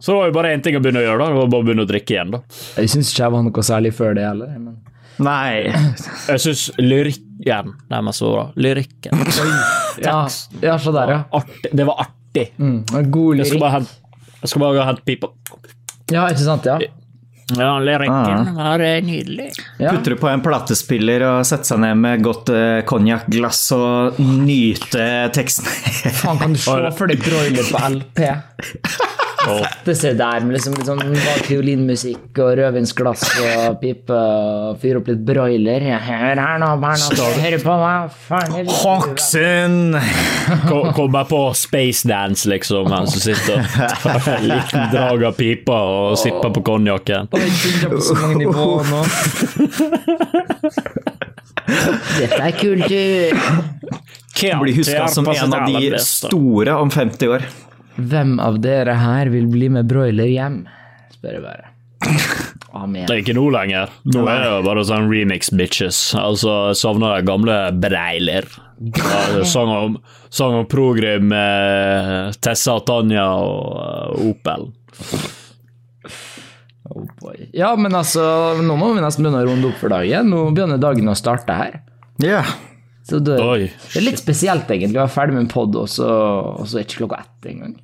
[0.00, 1.32] Så det var jo bare én ting å begynne å gjøre, da.
[1.32, 2.40] Det var bare å begynne å drikke igjen, da.
[2.80, 4.54] Jeg syns ikke jeg var noe særlig før det heller.
[4.56, 4.78] Men...
[5.20, 5.68] Nei.
[6.30, 8.44] Jeg syns lyrikken nærmest så bra.
[8.56, 9.20] Lyrikken.
[10.00, 10.22] Ja,
[10.64, 11.18] ja, så der, ja.
[11.36, 11.74] Artig.
[11.76, 12.46] Det var artig.
[12.56, 12.78] Mm,
[13.12, 13.60] god lyrikk.
[14.40, 15.28] jeg skal bare hente pipa.
[16.10, 16.64] Ja, ikke sant?
[16.64, 16.78] Ja.
[17.58, 18.52] Ja, lyrikken Ah.
[18.56, 19.50] var eh, nydelig.
[19.78, 19.90] ja.
[19.94, 22.82] Putter på en platespiller og setter seg ned med godt uh,
[23.76, 25.66] og nyte teksten.
[26.20, 28.20] Faen, kan du se for deg broiler på LP?
[29.48, 31.00] Og seg der med liksom litt sånn
[31.46, 35.86] fiolinmusikk og rødvinsglass og pipe og fyre opp litt broiler.
[36.04, 38.68] Hør her nå, barna, hør på meg.
[38.82, 39.78] Hoxen!
[40.96, 45.78] Kommer på space dance, liksom, mens du sitter og tar en liten drag av pipa
[45.94, 47.30] og sipper på konjakken.
[52.20, 53.42] Dette er kultur.
[54.60, 57.48] Blir huska som en av de store om 50 år.
[58.00, 60.62] Hvem av dere her vil bli med broiler hjem?
[61.14, 61.70] Spør jeg bare.
[62.72, 63.04] Amen.
[63.06, 63.90] Det er ikke nå lenger.
[64.08, 65.98] Nå er det jo bare sånn remix bitches.
[66.18, 68.46] Altså, jeg savner de gamle breiler.
[68.96, 69.98] Ja, sang om,
[70.32, 74.70] sang om Progrim med Tessa Tanja og eh, Opel.
[76.90, 77.50] Oh boy.
[77.54, 78.22] Ja, men altså,
[78.62, 80.30] nå må vi nesten begynne å runde opp for dagen.
[80.32, 81.78] Nå begynner dagen å starte her.
[82.22, 82.42] Ja.
[83.06, 83.68] Så det, Oi.
[83.68, 86.08] det er litt spesielt, egentlig, å være ferdig med en pod, og så
[86.54, 87.78] og så er ikke klokka ett engang.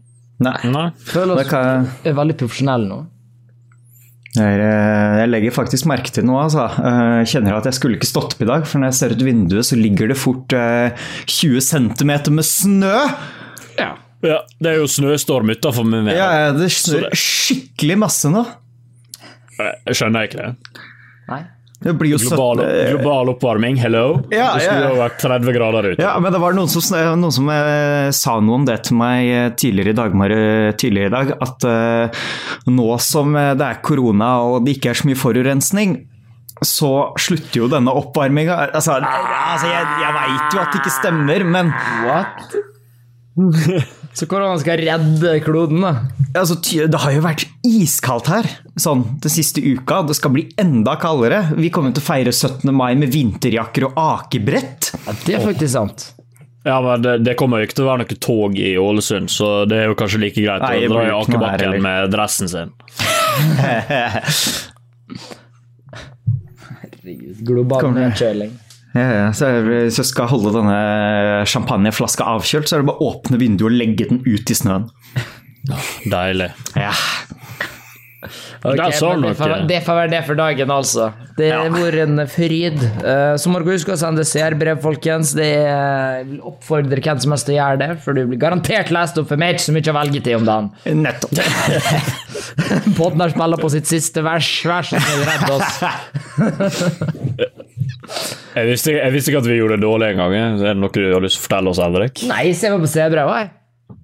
[0.44, 0.56] Nei.
[0.68, 0.88] Nei.
[1.08, 2.98] Føler Det oss kan, er veldig profesjonelle nå.
[4.36, 6.66] jeg, eh, jeg legger faktisk merke til noe, altså.
[6.76, 9.14] Eh, Jeg kjenner at jeg skulle ikke stått opp i dag, for når jeg ser
[9.16, 10.92] ut vinduet, så ligger det fort eh,
[11.24, 12.98] 20 cm med snø!
[13.78, 13.94] Ja.
[14.26, 16.08] Ja, det er jo snøstorm utafor meg.
[16.16, 18.42] Ja, det snør skikkelig masse nå.
[19.60, 20.80] Jeg skjønner ikke det.
[21.30, 21.42] Nei.
[21.80, 24.22] Det blir jo Global, global oppvarming, hello.
[24.32, 24.92] Ja, det skulle ja.
[24.94, 26.02] jo vært 30 grader ute.
[26.02, 26.82] Ja, men det var noen som,
[27.20, 30.16] noen som eh, sa noe om det til meg eh, tidligere i dag,
[30.80, 32.22] tidligere i dag, at eh,
[32.72, 35.98] nå som eh, det er korona og det ikke er så mye forurensning,
[36.64, 38.56] så slutter jo denne oppvarminga.
[38.70, 41.74] Altså, altså, jeg, jeg veit jo at det ikke stemmer, men
[42.06, 42.56] What?
[44.16, 45.90] Så korona skal redde kloden, da?
[46.40, 46.56] altså,
[46.88, 48.46] det har jo vært iskaldt her
[48.80, 50.02] sånn den siste uka.
[50.08, 51.42] Det skal bli enda kaldere.
[51.56, 52.72] Vi kommer til å feire 17.
[52.72, 54.94] mai med vinterjakker og akebrett.
[55.04, 56.06] Ja, det er faktisk sant.
[56.66, 59.50] Ja, men det, det kommer jo ikke til å være noe tog i Ålesund, så
[59.70, 62.72] det er jo kanskje like greit Nei, å dra i akebakken med dressen sin.
[66.80, 67.44] Herregud.
[67.46, 68.52] Global nedkjøling.
[68.96, 69.26] Ja, ja.
[69.36, 70.76] Så hvis jeg skal holde denne
[71.50, 74.88] champagneflaska avkjølt, så er det bare å åpne vinduet og legge den ut i snøen.
[76.08, 76.52] Deilig.
[76.78, 76.94] Ja.
[78.66, 81.10] Okay, det, får, det får være det for dagen, altså.
[81.38, 82.80] Det har vært en fryd.
[83.06, 85.30] Eh, Så må dere huske å sende CR-brev, folkens.
[85.36, 85.50] Det
[86.40, 89.38] oppfordrer hvem som helst til å gjøre det, for du blir garantert lest opp, for
[89.38, 90.72] meg er ikke så mye å velge til om dagen.
[91.04, 91.30] Nettopp.
[92.98, 94.50] Podden spiller på sitt siste vers.
[94.66, 95.70] Vær så snill, redd oss.
[98.56, 100.34] Jeg visste, jeg visste ikke at vi gjorde det dårlig en gang.
[100.34, 102.22] Er det noe du har lyst til å fortelle oss, Henrik?
[102.30, 103.50] Nei, se meg på CR-brevet, jeg.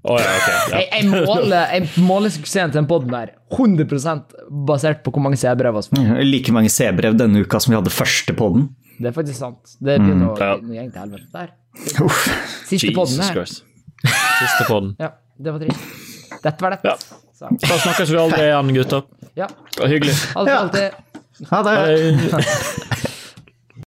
[0.02, 0.48] Å ja, ok.
[0.48, 0.78] Ja.
[0.78, 3.86] Jeg, jeg, måler, jeg måler suksessen til den poden der 100
[4.66, 6.22] basert på hvor mange CR-brev vi får.
[6.26, 8.68] Like mange C-brev denne uka som vi hadde første podden.
[8.98, 9.76] Det er faktisk sant.
[9.82, 10.56] Det begynner å Ja.
[10.62, 11.52] noe gjeng til helvete der.
[12.04, 12.20] Uff.
[12.68, 13.32] Siste podden her.
[13.38, 13.62] Christ.
[14.04, 14.94] Siste podden.
[15.02, 16.42] Ja, det var trist.
[16.42, 16.80] Dette var det.
[16.84, 16.96] Ja.
[17.38, 19.02] Så, Da snakkes vi aldri igjen, gutter.
[19.38, 19.46] ja.
[19.74, 20.14] Det var hyggelig.
[20.36, 20.58] Alt, Ja.
[20.66, 20.90] alltid.
[21.50, 21.78] Ha det.
[21.78, 23.08] Hei.